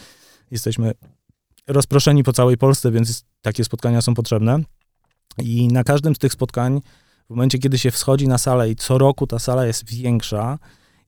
[0.51, 0.93] Jesteśmy
[1.67, 4.59] rozproszeni po całej Polsce, więc takie spotkania są potrzebne.
[5.37, 6.81] I na każdym z tych spotkań,
[7.27, 10.59] w momencie, kiedy się wschodzi na salę i co roku ta sala jest większa,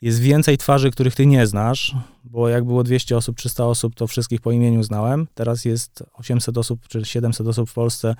[0.01, 4.07] jest więcej twarzy, których ty nie znasz, bo jak było 200 osób, 300 osób, to
[4.07, 5.27] wszystkich po imieniu znałem.
[5.33, 8.15] Teraz jest 800 osób czy 700 osób w Polsce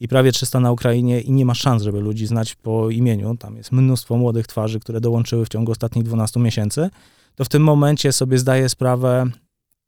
[0.00, 3.36] i prawie 300 na Ukrainie i nie ma szans, żeby ludzi znać po imieniu.
[3.36, 6.90] Tam jest mnóstwo młodych twarzy, które dołączyły w ciągu ostatnich 12 miesięcy.
[7.34, 9.26] To w tym momencie sobie zdaję sprawę,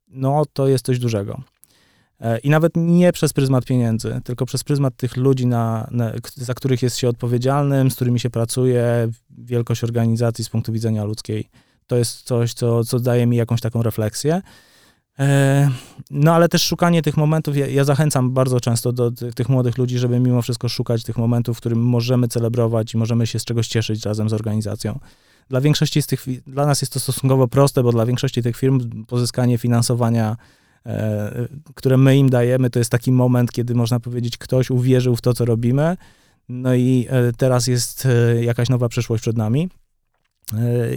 [0.08, 1.42] no to jest coś dużego.
[2.22, 6.54] E, I nawet nie przez pryzmat pieniędzy, tylko przez pryzmat tych ludzi, na, na, za
[6.54, 9.08] których jest się odpowiedzialnym, z którymi się pracuje,
[9.38, 11.48] wielkość organizacji z punktu widzenia ludzkiej.
[11.86, 14.42] To jest coś, co, co daje mi jakąś taką refleksję.
[15.18, 15.70] E,
[16.10, 19.78] no ale też szukanie tych momentów, ja, ja zachęcam bardzo często do tych, tych, młodych
[19.78, 23.44] ludzi, żeby mimo wszystko szukać tych momentów, w którym możemy celebrować i możemy się z
[23.44, 24.98] czegoś cieszyć razem z organizacją.
[25.48, 29.04] Dla większości z tych, dla nas jest to stosunkowo proste, bo dla większości tych firm
[29.04, 30.36] pozyskanie finansowania
[31.74, 35.34] które my im dajemy, to jest taki moment, kiedy można powiedzieć, ktoś uwierzył w to,
[35.34, 35.96] co robimy,
[36.48, 39.68] no i e, teraz jest e, jakaś nowa przyszłość przed nami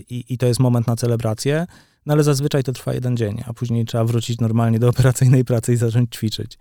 [0.09, 1.67] i, i to jest moment na celebrację,
[2.05, 5.73] no ale zazwyczaj to trwa jeden dzień, a później trzeba wrócić normalnie do operacyjnej pracy
[5.73, 6.57] i zacząć ćwiczyć.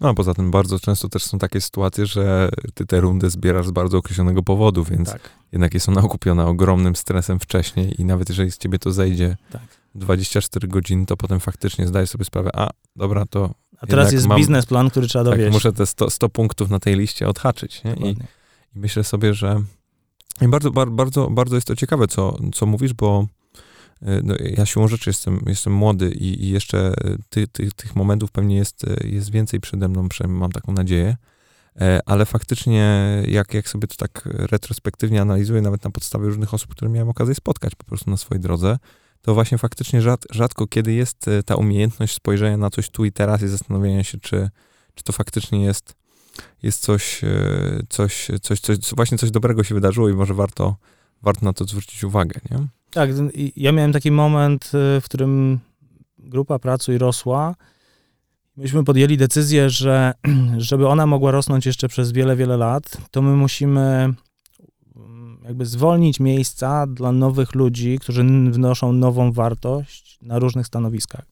[0.00, 3.66] No, a poza tym bardzo często też są takie sytuacje, że ty te rundy zbierasz
[3.66, 5.30] z bardzo określonego powodu, więc tak.
[5.52, 9.62] jednak jest ona okupiona ogromnym stresem wcześniej i nawet jeżeli z ciebie to zejdzie tak.
[9.94, 13.54] 24 godziny, to potem faktycznie zdajesz sobie sprawę, a dobra, to.
[13.78, 15.46] A teraz jest mam, biznesplan, który trzeba tak, dowieść.
[15.46, 17.82] Tak, muszę te 100, 100 punktów na tej liście odhaczyć.
[17.96, 18.16] I, I,
[18.74, 19.62] myślę sobie, że.
[20.40, 23.26] I bardzo, bardzo, bardzo jest to ciekawe, co, co mówisz, bo
[24.00, 26.94] no, ja siłą rzeczy jestem, jestem młody i, i jeszcze
[27.28, 31.16] ty, ty, tych momentów pewnie jest, jest więcej przede mną, przynajmniej mam taką nadzieję.
[31.80, 36.70] E, ale faktycznie, jak, jak sobie to tak retrospektywnie analizuję, nawet na podstawie różnych osób,
[36.70, 38.78] które miałem okazję spotkać po prostu na swojej drodze,
[39.22, 43.12] to właśnie faktycznie rzad, rzadko kiedy jest e, ta umiejętność spojrzenia na coś tu i
[43.12, 44.50] teraz i zastanowienia się, czy,
[44.94, 45.94] czy to faktycznie jest,
[46.62, 50.76] jest coś, e, coś, coś, coś, właśnie coś dobrego się wydarzyło i może warto,
[51.22, 52.66] warto na to zwrócić uwagę, nie?
[52.96, 53.10] Tak,
[53.56, 55.58] ja miałem taki moment, e, w którym
[56.18, 57.54] grupa pracuj rosła.
[58.56, 60.12] Myśmy podjęli decyzję, że
[60.56, 64.14] żeby ona mogła rosnąć jeszcze przez wiele, wiele lat, to my musimy
[65.44, 71.24] jakby zwolnić miejsca dla nowych ludzi, którzy wnoszą nową wartość na różnych stanowiskach.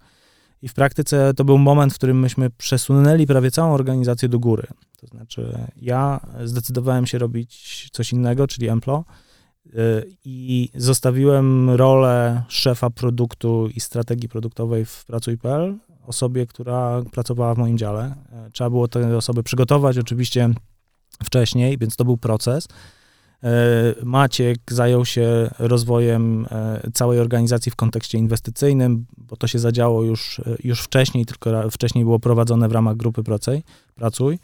[0.63, 4.67] I w praktyce to był moment, w którym myśmy przesunęli prawie całą organizację do góry.
[5.01, 9.24] To znaczy, ja zdecydowałem się robić coś innego, czyli Emplo, y,
[10.25, 17.79] i zostawiłem rolę szefa produktu i strategii produktowej w Pracuj.pl osobie, która pracowała w moim
[17.79, 18.15] dziale.
[18.53, 20.51] Trzeba było te osoby przygotować oczywiście
[21.25, 22.69] wcześniej, więc to był proces.
[23.45, 30.03] E, Maciek zajął się rozwojem e, całej organizacji w kontekście inwestycyjnym, bo to się zadziało
[30.03, 33.63] już, e, już wcześniej, tylko wcześniej było prowadzone w ramach grupy Pracuj.
[33.95, 34.39] Pracuj.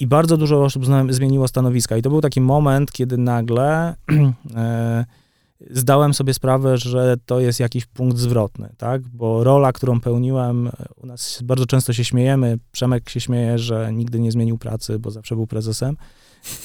[0.00, 1.96] I bardzo dużo osób zmieniło stanowiska.
[1.96, 3.94] I to był taki moment, kiedy nagle
[5.70, 9.02] zdałem sobie sprawę, że to jest jakiś punkt zwrotny, tak?
[9.02, 14.20] Bo rola, którą pełniłem, u nas bardzo często się śmiejemy, Przemek się śmieje, że nigdy
[14.20, 15.96] nie zmienił pracy, bo zawsze był prezesem.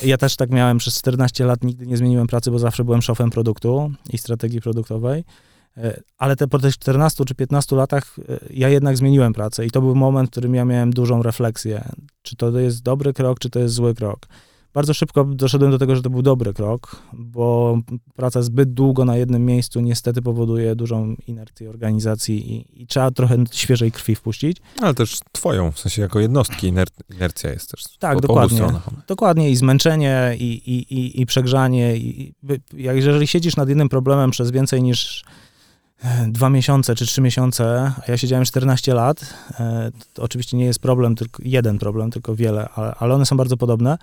[0.06, 3.30] Ja też tak miałem przez 14 lat, nigdy nie zmieniłem pracy, bo zawsze byłem szefem
[3.30, 5.24] produktu i strategii produktowej.
[5.78, 9.72] E, ale te, po tych 14 czy 15 latach e, ja jednak zmieniłem pracę i
[9.72, 11.90] to był moment, w którym ja miałem dużą refleksję,
[12.22, 14.28] czy to jest dobry krok, czy to jest zły krok.
[14.74, 17.80] Bardzo szybko doszedłem do tego, że to był dobry krok, bo
[18.16, 23.44] praca zbyt długo na jednym miejscu niestety powoduje dużą inercję organizacji i, i trzeba trochę
[23.52, 24.58] świeżej krwi wpuścić.
[24.82, 28.60] Ale też twoją, w sensie jako jednostki iner inercja jest też Tak, po, dokładnie.
[28.60, 31.98] Po dokładnie i zmęczenie i, i, i, i przegrzanie.
[31.98, 32.34] I,
[32.74, 35.24] jak jeżeli siedzisz nad jednym problemem przez więcej niż
[36.28, 40.80] dwa miesiące czy trzy miesiące, a ja siedziałem 14 lat, e, to oczywiście nie jest
[40.80, 43.98] problem, tylko jeden problem, tylko wiele, ale, ale one są bardzo podobne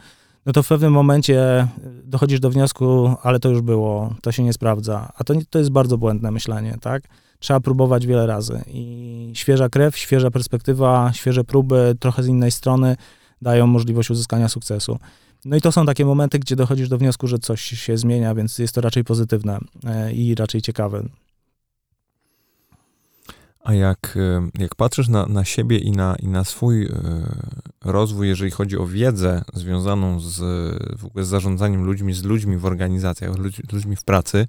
[0.47, 1.68] no to w pewnym momencie
[2.05, 5.12] dochodzisz do wniosku, ale to już było, to się nie sprawdza.
[5.16, 7.03] A to, to jest bardzo błędne myślenie, tak?
[7.38, 8.62] Trzeba próbować wiele razy.
[8.66, 12.97] I świeża krew, świeża perspektywa, świeże próby, trochę z innej strony
[13.42, 14.99] dają możliwość uzyskania sukcesu.
[15.45, 18.59] No i to są takie momenty, gdzie dochodzisz do wniosku, że coś się zmienia, więc
[18.59, 21.03] jest to raczej pozytywne e, i raczej ciekawe.
[23.64, 26.90] A jak, e, jak patrzysz na, na siebie i na, i na swój e,
[27.84, 30.38] rozwój, jeżeli chodzi o wiedzę związaną z,
[30.98, 34.46] w ogóle z zarządzaniem ludźmi, z ludźmi w organizacjach, ludź, ludźmi w pracy,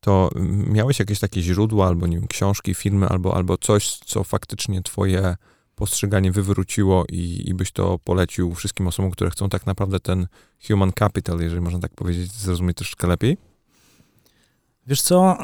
[0.00, 0.30] to
[0.66, 5.36] miałeś jakieś takie źródła, albo nie wiem, książki, filmy, albo, albo coś, co faktycznie twoje
[5.74, 10.26] postrzeganie wywróciło i, i byś to polecił wszystkim osobom, które chcą tak naprawdę ten
[10.68, 13.36] human capital, jeżeli można tak powiedzieć, zrozumieć troszeczkę lepiej?
[14.86, 15.38] Wiesz co,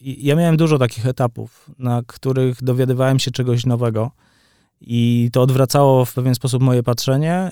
[0.00, 4.10] ja miałem dużo takich etapów, na których dowiadywałem się czegoś nowego
[4.80, 7.50] i to odwracało w pewien sposób moje patrzenie,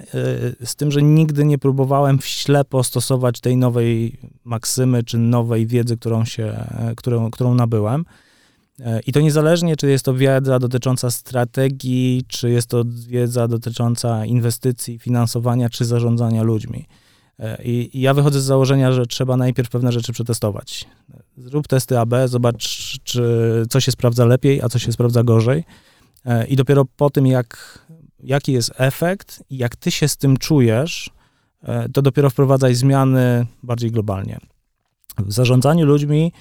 [0.60, 5.66] y, z tym, że nigdy nie próbowałem w ślepo stosować tej nowej maksymy czy nowej
[5.66, 6.66] wiedzy, którą, się,
[6.96, 8.04] którą, którą nabyłem.
[8.80, 14.24] Y, I to niezależnie, czy jest to wiedza dotycząca strategii, czy jest to wiedza dotycząca
[14.24, 16.86] inwestycji, finansowania, czy zarządzania ludźmi.
[17.64, 20.86] I, I, ja wychodzę z założenia, że trzeba najpierw pewne rzeczy przetestować.
[21.36, 23.22] Zrób testy AB, zobacz, czy
[23.70, 25.64] co się sprawdza lepiej, a co się sprawdza gorzej.
[26.24, 27.78] E, I dopiero po tym, jak,
[28.20, 31.10] jaki jest efekt i jak ty się z tym czujesz,
[31.62, 34.38] e, to dopiero wprowadzaj zmiany bardziej globalnie.
[35.18, 36.32] W zarządzaniu ludźmi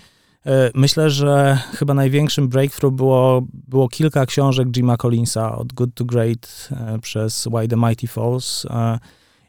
[0.75, 6.69] myślę, że chyba największym breakthrough było, było kilka książek Jima Collinsa od Good to Great
[7.01, 8.65] przez Why the Mighty Falls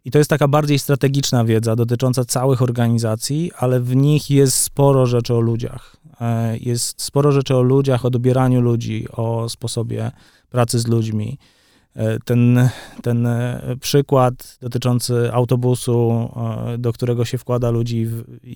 [0.04, 5.06] i to jest taka bardziej strategiczna wiedza dotycząca całych organizacji, ale w nich jest sporo
[5.06, 5.96] rzeczy o ludziach.
[6.20, 10.10] E, jest sporo rzeczy o ludziach, o dobieraniu ludzi, o sposobie
[10.50, 11.38] pracy z ludźmi.
[11.96, 12.68] E, ten,
[13.02, 16.30] ten e, przykład dotyczący autobusu,
[16.78, 18.06] do którego się wkłada ludzi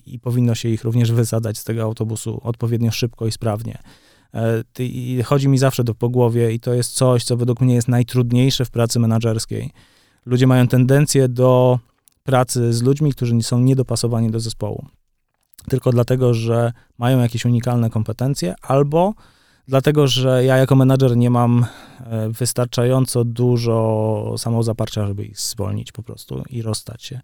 [0.07, 3.79] i powinno się ich również wysadzać z tego autobusu odpowiednio szybko i sprawnie.
[4.79, 7.89] I chodzi mi zawsze do po głowie i to jest coś, co według mnie jest
[7.89, 9.73] najtrudniejsze w pracy menedżerskiej
[10.29, 11.79] ludzie mają tendencję do
[12.25, 14.87] pracy z ludźmi, którzy są niedopasowani do zespołu.
[15.69, 19.15] Tylko dlatego, że mają jakieś unikalne kompetencje, albo
[19.69, 21.67] dlatego, że ja jako menadżer nie mam
[22.01, 27.21] e, wystarczająco dużo samozaparcia, żeby ich zwolnić po prostu i rozstać się.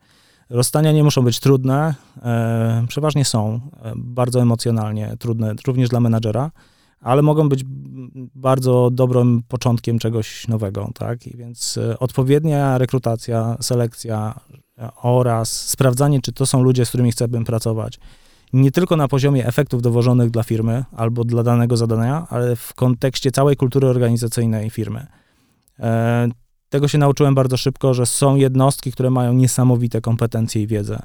[0.50, 6.50] Rozstania nie muszą być trudne, e, przeważnie są e, bardzo emocjonalnie trudne, również dla menadżera
[7.04, 7.64] ale mogą być
[8.34, 11.26] bardzo dobrym początkiem czegoś nowego, tak?
[11.26, 14.40] I więc e, odpowiednia rekrutacja, selekcja
[14.78, 17.98] e, oraz sprawdzanie, czy to są ludzie, z którymi chcemy pracować,
[18.52, 23.30] nie tylko na poziomie efektów dowożonych dla firmy albo dla danego zadania, ale w kontekście
[23.30, 25.06] całej kultury organizacyjnej firmy.
[25.80, 26.28] E,
[26.68, 31.02] tego się nauczyłem bardzo szybko, że są jednostki, które mają niesamowite kompetencje i wiedzę,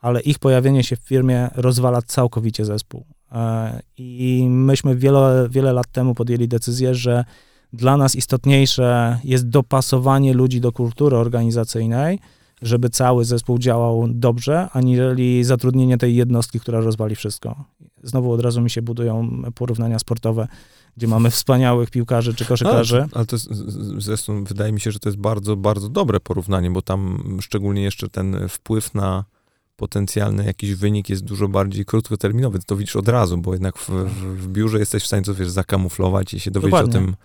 [0.00, 3.15] ale ich pojawienie się w firmie rozwala całkowicie zespół.
[3.32, 7.24] E, I myśmy wiele, wiele lat temu podjęli decyzję, że
[7.72, 12.18] dla nas istotniejsze jest dopasowanie ludzi do kultury organizacyjnej,
[12.62, 17.64] żeby cały zespół działał dobrze, aniżeli zatrudnienie tej jednostki, która rozwali wszystko.
[18.02, 20.48] Znowu od razu mi się budują porównania sportowe,
[20.96, 22.96] gdzie mamy wspaniałych piłkarzy czy koszykarzy.
[22.96, 23.48] Ale, ale to jest,
[23.98, 28.08] zresztą wydaje mi się, że to jest bardzo, bardzo dobre porównanie, bo tam szczególnie jeszcze
[28.08, 29.24] ten wpływ na
[29.76, 32.58] potencjalny jakiś wynik jest dużo bardziej krótkoterminowy.
[32.66, 33.88] To widzisz od razu, bo jednak w,
[34.36, 37.00] w biurze jesteś w stanie to wiesz, zakamuflować i się dowiedzieć Dokładnie.
[37.00, 37.16] o tym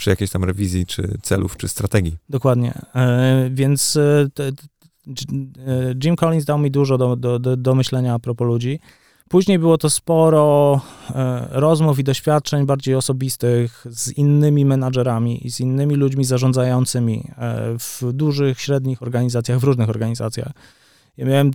[0.00, 2.16] przy jakiejś tam rewizji, czy celów, czy strategii.
[2.28, 2.78] Dokładnie.
[2.94, 8.18] E, więc e, e, Jim Collins dał mi dużo do, do, do, do myślenia a
[8.18, 8.80] propos ludzi.
[9.28, 10.80] Później było to sporo
[11.50, 17.30] rozmów i doświadczeń bardziej osobistych z innymi menadżerami i z innymi ludźmi zarządzającymi
[17.78, 20.52] w dużych, średnich organizacjach, w różnych organizacjach.
[21.16, 21.50] Ja miałem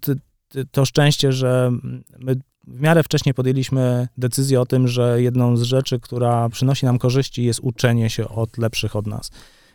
[0.71, 1.71] to szczęście, że
[2.19, 2.35] my
[2.67, 7.43] w miarę wcześnie podjęliśmy decyzję o tym, że jedną z rzeczy, która przynosi nam korzyści,
[7.43, 9.31] jest uczenie się od lepszych od nas.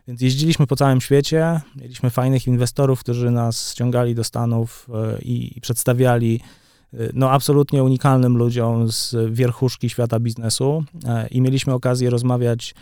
[0.09, 5.59] Więc jeździliśmy po całym świecie, mieliśmy fajnych inwestorów, którzy nas ściągali do Stanów e, i,
[5.59, 6.41] i przedstawiali
[6.95, 12.75] e, no, absolutnie unikalnym ludziom z wierchuszki świata biznesu e, i mieliśmy okazję rozmawiać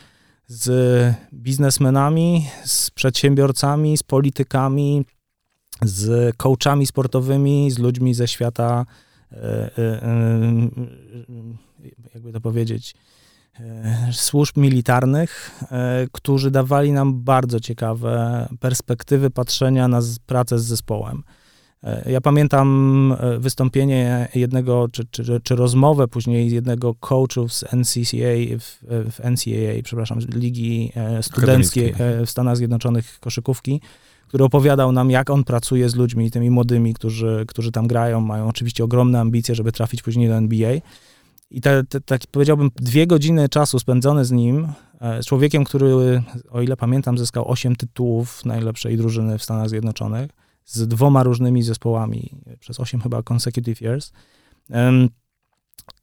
[0.47, 5.05] z biznesmenami, z przedsiębiorcami, z politykami,
[5.83, 8.87] z coachami sportowymi, z ludźmi ze świata,
[12.15, 12.95] jakby to powiedzieć,
[14.13, 15.51] służb militarnych,
[16.13, 21.23] którzy dawali nam bardzo ciekawe perspektywy patrzenia na pracę z zespołem.
[21.83, 28.59] E, ja pamiętam e, wystąpienie jednego, czy, czy, czy rozmowę później jednego coachów z NCCA,
[28.59, 28.79] w,
[29.11, 31.95] w NCAA, przepraszam, Ligi e, Studenckiej
[32.27, 33.81] w Stanach Zjednoczonych koszykówki,
[34.29, 38.49] który opowiadał nam, jak on pracuje z ludźmi, tymi młodymi, którzy, którzy tam grają, mają
[38.49, 40.73] oczywiście ogromne ambicje, żeby trafić później do NBA.
[41.51, 44.69] I te, te, tak powiedziałbym, dwie godziny czasu spędzone z nim,
[45.21, 50.31] z człowiekiem, który, o ile pamiętam, zyskał osiem tytułów najlepszej drużyny w Stanach Zjednoczonych,
[50.65, 54.13] z dwoma różnymi zespołami przez 8 chyba consecutive years.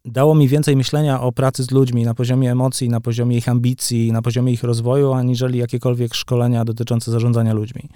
[0.06, 4.12] Dało mi więcej myślenia o pracy z ludźmi na poziomie emocji, na poziomie ich ambicji,
[4.12, 7.90] na poziomie ich rozwoju, aniżeli jakiekolwiek szkolenia dotyczące zarządzania ludźmi.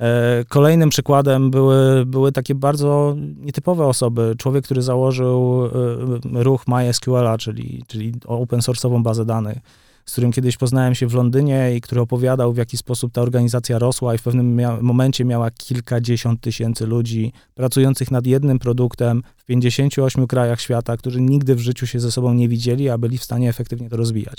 [0.00, 4.34] E, kolejnym przykładem były, były takie bardzo nietypowe osoby.
[4.38, 9.58] Człowiek, który założył e, ruch MySQL, czyli, czyli open source'ową bazę danych
[10.04, 13.78] z którym kiedyś poznałem się w Londynie i który opowiadał, w jaki sposób ta organizacja
[13.78, 19.44] rosła i w pewnym mia momencie miała kilkadziesiąt tysięcy ludzi pracujących nad jednym produktem w
[19.44, 23.24] 58 krajach świata, którzy nigdy w życiu się ze sobą nie widzieli, a byli w
[23.24, 24.38] stanie efektywnie to rozwijać.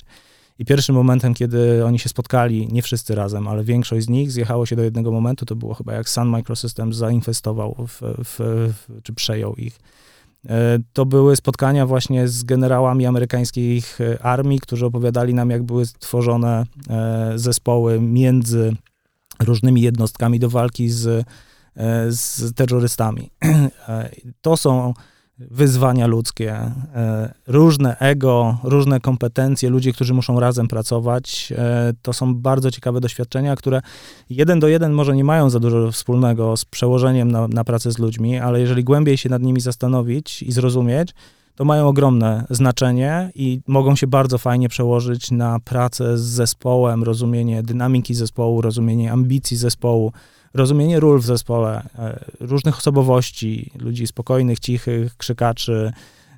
[0.61, 4.65] I pierwszym momentem, kiedy oni się spotkali, nie wszyscy razem, ale większość z nich zjechało
[4.65, 8.39] się do jednego momentu, to było chyba jak Sun Microsystems zainwestował w, w,
[8.73, 9.79] w, czy przejął ich
[10.49, 15.85] E, to były spotkania właśnie z generałami amerykańskich e, armii, którzy opowiadali nam, jak były
[15.85, 18.75] stworzone e, zespoły między
[19.39, 21.25] różnymi jednostkami do walki z,
[22.09, 23.29] z terrorystami.
[24.41, 24.93] To są
[25.51, 31.53] wyzwania ludzkie, e, różne ego, różne kompetencje, ludzie, którzy muszą razem pracować.
[31.57, 33.81] E, to są bardzo ciekawe doświadczenia, które
[34.29, 37.99] jeden do jeden może nie mają za dużo wspólnego z przełożeniem na, na pracę z
[37.99, 41.13] ludźmi, ale jeżeli głębiej się nad nimi zastanowić i zrozumieć,
[41.55, 47.63] to mają ogromne znaczenie i mogą się bardzo fajnie przełożyć na pracę z zespołem, rozumienie
[47.63, 50.11] dynamiki zespołu, rozumienie ambicji zespołu,
[50.53, 55.93] rozumienie ról w zespole, e, różnych osobowości, ludzi spokojnych, cichych, krzykaczy,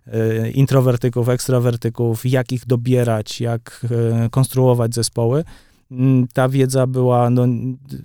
[0.08, 3.86] e, introwertyków, ekstrawertyków, jak ich dobierać, jak
[4.26, 5.44] e, konstruować zespoły.
[5.92, 7.46] Mm, ta wiedza była, no,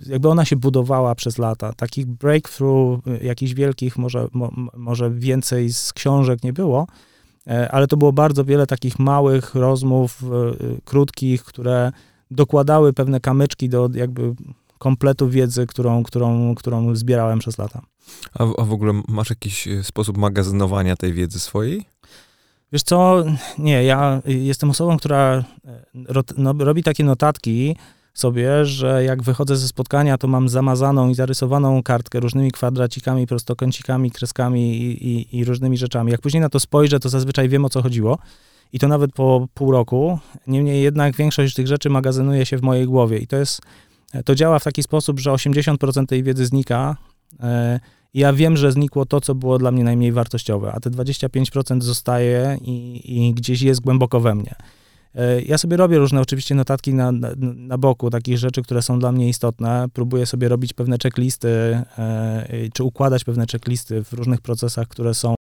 [0.05, 1.73] jakby ona się budowała przez lata.
[1.73, 6.87] Takich breakthrough, jakichś wielkich, może, mo, może więcej z książek nie było,
[7.71, 10.23] ale to było bardzo wiele takich małych rozmów,
[10.85, 11.91] krótkich, które
[12.31, 14.35] dokładały pewne kamyczki do jakby
[14.79, 17.81] kompletu wiedzy, którą, którą, którą zbierałem przez lata.
[18.39, 21.85] A, a w ogóle masz jakiś e, sposób magazynowania tej wiedzy swojej?
[22.71, 23.23] Wiesz co,
[23.57, 27.75] nie, ja jestem osobą, która e, no, robi takie notatki
[28.13, 34.11] sobie, że jak wychodzę ze spotkania, to mam zamazaną i zarysowaną kartkę różnymi kwadracikami, prostokącikami,
[34.11, 36.11] kreskami i, i, i różnymi rzeczami.
[36.11, 38.17] Jak później na to spojrzę, to zazwyczaj wiem, o co chodziło.
[38.73, 40.19] I to nawet po pół roku.
[40.47, 43.17] Niemniej jednak większość tych rzeczy magazynuje się w mojej głowie.
[43.17, 43.61] I to jest
[44.25, 46.97] to działa w taki sposób, że 80% tej wiedzy znika.
[47.39, 47.79] E,
[48.13, 52.57] ja wiem, że znikło to, co było dla mnie najmniej wartościowe, a te 25% zostaje
[52.61, 54.55] i, i gdzieś jest głęboko we mnie.
[55.15, 58.99] E, ja sobie robię różne oczywiście notatki na, na, na, boku, takich rzeczy, które są
[58.99, 59.85] dla mnie istotne.
[59.93, 61.49] Próbuję sobie robić pewne checklisty,
[61.97, 65.35] e, czy układać pewne checklisty w różnych procesach, które są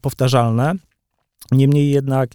[0.00, 0.74] powtarzalne.
[1.52, 2.30] Niemniej jednak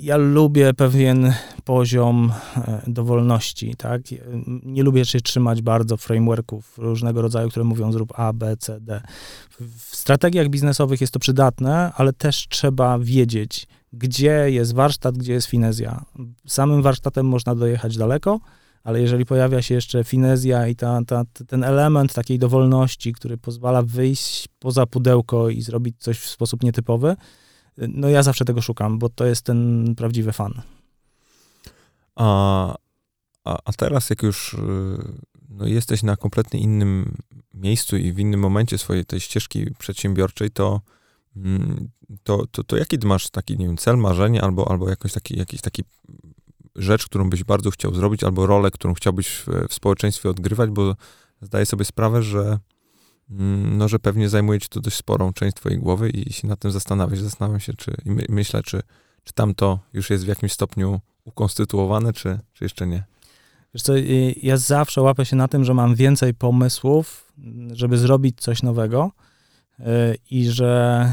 [0.00, 1.32] ja lubię pewien
[1.64, 4.02] poziom e, dowolności, tak?
[4.46, 9.02] Nie lubię się trzymać bardzo frameworków różnego rodzaju, które mówią zrób A, B, C, D.
[9.60, 15.46] W strategiach biznesowych jest to przydatne, ale też trzeba wiedzieć, gdzie jest warsztat, gdzie jest
[15.46, 16.04] finezja.
[16.46, 18.40] Samym warsztatem można dojechać daleko,
[18.84, 23.82] ale jeżeli pojawia się jeszcze finezja i ta, ta, ten element takiej dowolności, który pozwala
[23.82, 27.16] wyjść poza pudełko i zrobić coś w sposób nietypowy,
[27.76, 30.62] no ja zawsze tego szukam, bo to jest ten prawdziwy fan.
[32.16, 32.74] A,
[33.44, 34.58] a, a teraz, jak już y,
[35.48, 37.16] no, jesteś na kompletnie innym
[37.54, 40.80] miejscu i w innym momencie swojej tej ścieżki przedsiębiorczej, to,
[41.36, 41.88] mm,
[42.22, 45.60] to, to, to jaki masz taki, nie wiem, cel, marzenie albo, albo jakoś taki, jakiś
[45.60, 45.82] taki
[46.76, 50.96] rzecz, którą byś bardzo chciał zrobić, albo rolę, którą chciałbyś w, w społeczeństwie odgrywać, bo
[51.40, 52.58] zdaję sobie sprawę, że
[53.28, 56.70] no, że pewnie zajmuje ci to dość sporą część twojej głowy i się nad tym
[56.70, 57.20] zastanawiasz.
[57.20, 58.82] Zastanawiam się, czy my, myślę, czy,
[59.24, 63.04] czy tam to już jest w jakimś stopniu ukonstytuowane, czy, czy jeszcze nie.
[63.74, 63.92] Wiesz co,
[64.42, 67.32] ja zawsze łapę się na tym, że mam więcej pomysłów,
[67.72, 69.10] żeby zrobić coś nowego
[69.80, 69.84] y,
[70.30, 71.12] i że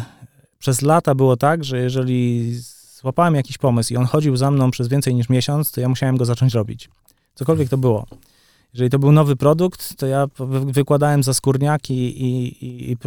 [0.60, 2.54] przez lata było tak, że jeżeli
[3.02, 6.18] złapałem jakiś pomysł i on chodził za mną przez więcej niż miesiąc, to ja musiałem
[6.18, 6.90] go zacząć robić.
[7.36, 8.06] Cokolwiek to było.
[8.74, 10.28] Jeżeli to był nowy produkt, to ja
[10.66, 12.98] wykładałem za skórniaki i, i, i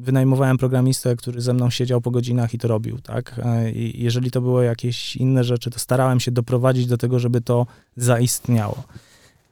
[0.00, 3.40] wynajmowałem programistę, który ze mną siedział po godzinach i to robił, tak?
[3.44, 7.40] E, I jeżeli to było jakieś inne rzeczy, to starałem się doprowadzić do tego, żeby
[7.40, 8.84] to zaistniało.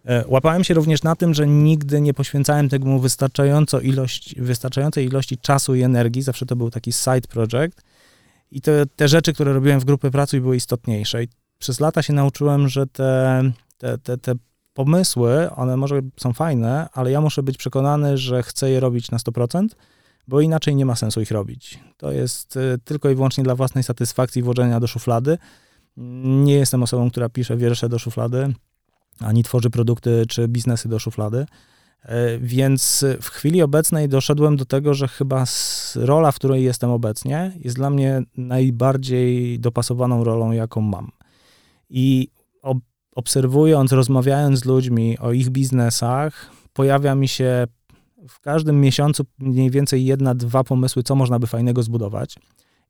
[0.04, 5.38] E, łapałem się również na tym, że nigdy nie poświęcałem temu wystarczająco ilość, wystarczającej ilości
[5.38, 6.22] czasu i energii.
[6.22, 7.82] Zawsze to był taki side project.
[8.50, 11.24] I te, te rzeczy, które robiłem w grupie pracy były istotniejsze.
[11.24, 11.28] I
[11.58, 13.42] przez lata się nauczyłem, że te,
[13.78, 14.34] te, te, te
[14.74, 19.18] pomysły, one może są fajne, ale ja muszę być przekonany, że chcę je robić na
[19.18, 19.66] 100%,
[20.28, 21.78] bo inaczej nie ma sensu ich robić.
[21.96, 25.38] To jest y, tylko i wyłącznie dla własnej satysfakcji włożenia do szuflady.
[26.24, 28.54] Nie jestem osobą, która pisze wiersze do szuflady,
[29.20, 31.46] ani tworzy produkty czy biznesy do szuflady.
[32.02, 35.44] E, więc w chwili obecnej doszedłem do tego, że chyba
[35.94, 41.10] rola, w której jestem obecnie, jest dla mnie najbardziej dopasowaną rolą, jaką mam.
[41.90, 42.28] I
[43.14, 47.66] obserwując, rozmawiając z ludźmi o ich biznesach, pojawia mi się
[48.28, 52.36] w każdym miesiącu mniej więcej jedna, dwa pomysły, co można by fajnego zbudować.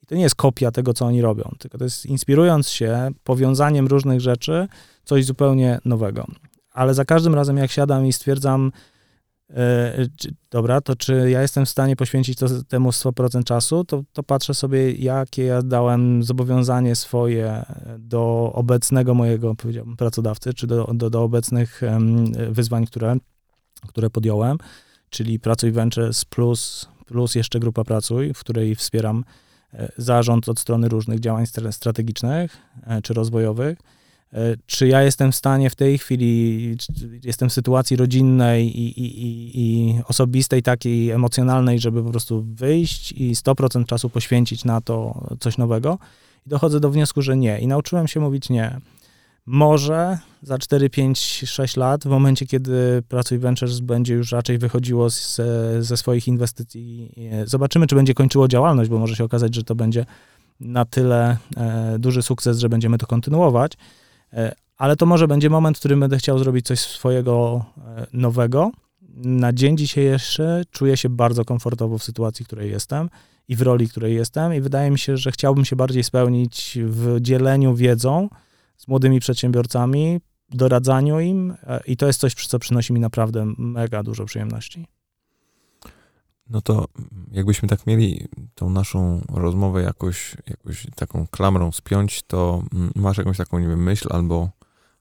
[0.02, 3.86] I to nie jest kopia tego, co oni robią, tylko to jest inspirując się powiązaniem
[3.86, 4.68] różnych rzeczy,
[5.04, 6.26] coś zupełnie nowego.
[6.72, 8.72] Ale za każdym razem, jak siadam i stwierdzam,
[10.50, 14.54] dobra, to czy ja jestem w stanie poświęcić to, temu 100% czasu, to, to patrzę
[14.54, 17.64] sobie, jakie ja dałem zobowiązanie swoje
[17.98, 21.82] do obecnego mojego, powiedziałbym, pracodawcy, czy do, do, do obecnych
[22.50, 23.16] wyzwań, które,
[23.88, 24.58] które podjąłem,
[25.10, 29.24] czyli Pracuj Ventures plus, plus jeszcze Grupa Pracuj, w której wspieram
[29.74, 33.78] e, zarząd od strony różnych działań strategicznych e, czy rozwojowych.
[33.78, 34.01] E,
[34.66, 36.76] czy ja jestem w stanie w tej chwili,
[37.24, 43.12] jestem w sytuacji rodzinnej i, i, i, i, osobistej, takiej emocjonalnej, żeby po prostu wyjść
[43.12, 45.98] i 100% czasu poświęcić na to coś nowego?
[46.46, 47.58] I dochodzę do wniosku, że nie.
[47.58, 48.80] I nauczyłem się mówić nie.
[49.46, 55.10] Może za 4, 5, 6 lat, w momencie, kiedy Pracuj Ventures będzie już raczej wychodziło
[55.10, 55.40] z,
[55.80, 57.12] ze swoich inwestycji,
[57.44, 60.06] zobaczymy, czy będzie kończyło działalność, bo może się okazać, że to będzie
[60.60, 63.78] na tyle e, duży sukces, że będziemy to kontynuować E,
[64.82, 68.70] ale to może będzie moment, w którym będę chciał zrobić coś swojego e, nowego.
[69.14, 73.10] Na dzień dzisiejszy czuję się bardzo komfortowo w sytuacji, w której jestem
[73.48, 76.78] i w roli, w której jestem, i wydaje mi się, że chciałbym się bardziej spełnić
[76.84, 78.28] w dzieleniu wiedzą
[78.76, 84.02] z młodymi przedsiębiorcami, doradzaniu im, e, i to jest coś, co przynosi mi naprawdę mega
[84.02, 84.86] dużo przyjemności.
[86.52, 86.88] No to
[87.30, 92.62] jakbyśmy tak mieli tą naszą rozmowę jakoś, jakoś taką klamrą spiąć, to
[92.94, 94.50] masz jakąś taką, nie wiem, myśl albo,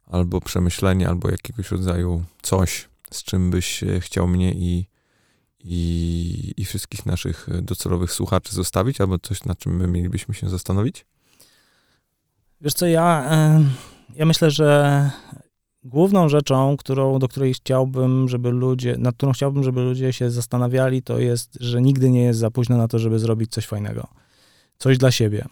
[0.06, 4.88] albo przemyślenie, albo jakiegoś rodzaju coś, z czym byś chciał mnie i,
[5.64, 11.06] i, i wszystkich naszych docelowych słuchaczy zostawić, albo coś, nad czym my mielibyśmy się zastanowić?
[12.62, 13.32] Wiesz co, ja,
[14.16, 15.12] ja myślę, że
[15.84, 21.02] Główną rzeczą, którą, do której chciałbym, żeby ludzie, nad którą chciałbym, żeby ludzie się zastanawiali,
[21.02, 24.08] to jest, że nigdy nie jest za późno na to, żeby zrobić coś fajnego.
[24.78, 25.46] Coś dla siebie.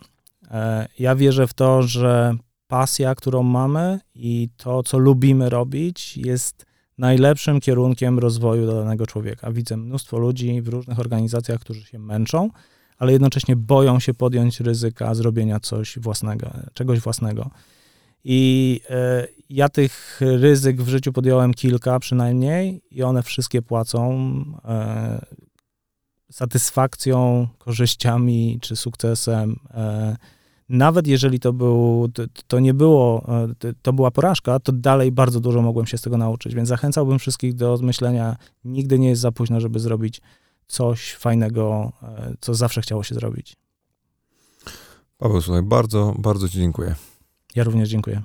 [0.52, 2.36] E, ja wierzę w to, że
[2.68, 6.66] pasja, którą mamy i to, co lubimy robić, jest
[6.98, 9.52] najlepszym kierunkiem rozwoju danego człowieka.
[9.52, 12.50] Widzę mnóstwo ludzi w różnych organizacjach, którzy się męczą,
[12.98, 17.50] ale jednocześnie boją się podjąć ryzyka zrobienia coś własnego, czegoś własnego.
[18.24, 24.20] I e, ja tych ryzyk w życiu podjąłem kilka przynajmniej i one wszystkie płacą
[24.66, 25.26] e,
[26.32, 29.60] satysfakcją, korzyściami czy sukcesem.
[29.74, 30.18] E,
[30.70, 33.28] nawet jeżeli to był, to, to nie było,
[33.82, 37.54] to była porażka, to dalej bardzo dużo mogłem się z tego nauczyć, więc zachęcałbym wszystkich
[37.54, 40.22] do myślenia, nigdy nie jest za późno, żeby zrobić
[40.68, 41.92] coś fajnego,
[42.40, 43.56] co zawsze chciało się zrobić.
[45.18, 46.96] Paweł, słuchaj, bardzo, bardzo Ci dziękuję.
[47.56, 48.22] Ja również dziękuję.